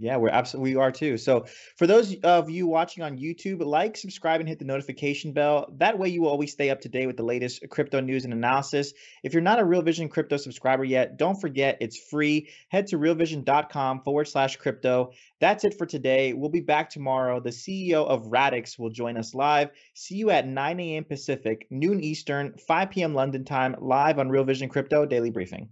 Yeah, 0.00 0.16
we're 0.16 0.30
absolutely 0.30 0.76
we 0.76 0.80
are 0.80 0.90
too. 0.90 1.18
So 1.18 1.44
for 1.76 1.86
those 1.86 2.16
of 2.22 2.48
you 2.48 2.66
watching 2.66 3.02
on 3.02 3.18
YouTube, 3.18 3.62
like, 3.62 3.98
subscribe, 3.98 4.40
and 4.40 4.48
hit 4.48 4.58
the 4.58 4.64
notification 4.64 5.32
bell. 5.32 5.70
That 5.76 5.98
way 5.98 6.08
you 6.08 6.22
will 6.22 6.30
always 6.30 6.52
stay 6.52 6.70
up 6.70 6.80
to 6.82 6.88
date 6.88 7.06
with 7.06 7.18
the 7.18 7.22
latest 7.22 7.62
crypto 7.68 8.00
news 8.00 8.24
and 8.24 8.32
analysis. 8.32 8.94
If 9.22 9.34
you're 9.34 9.42
not 9.42 9.58
a 9.58 9.64
Real 9.64 9.82
Vision 9.82 10.08
crypto 10.08 10.38
subscriber 10.38 10.84
yet, 10.84 11.18
don't 11.18 11.38
forget 11.38 11.76
it's 11.80 11.98
free. 11.98 12.48
Head 12.68 12.86
to 12.88 12.98
realvision.com 12.98 14.00
forward 14.00 14.28
slash 14.28 14.56
crypto. 14.56 15.12
That's 15.38 15.64
it 15.64 15.76
for 15.76 15.84
today. 15.84 16.32
We'll 16.32 16.48
be 16.48 16.60
back 16.60 16.88
tomorrow. 16.88 17.38
The 17.38 17.50
CEO 17.50 18.06
of 18.06 18.26
Radix 18.28 18.78
will 18.78 18.90
join 18.90 19.18
us 19.18 19.34
live. 19.34 19.70
See 19.92 20.16
you 20.16 20.30
at 20.30 20.46
9 20.46 20.80
a.m. 20.80 21.04
Pacific, 21.04 21.66
noon 21.70 22.02
Eastern, 22.02 22.54
5 22.56 22.90
p.m. 22.90 23.14
London 23.14 23.44
time, 23.44 23.76
live 23.78 24.18
on 24.18 24.30
Real 24.30 24.44
Vision 24.44 24.70
Crypto 24.70 25.04
Daily 25.04 25.30
Briefing. 25.30 25.68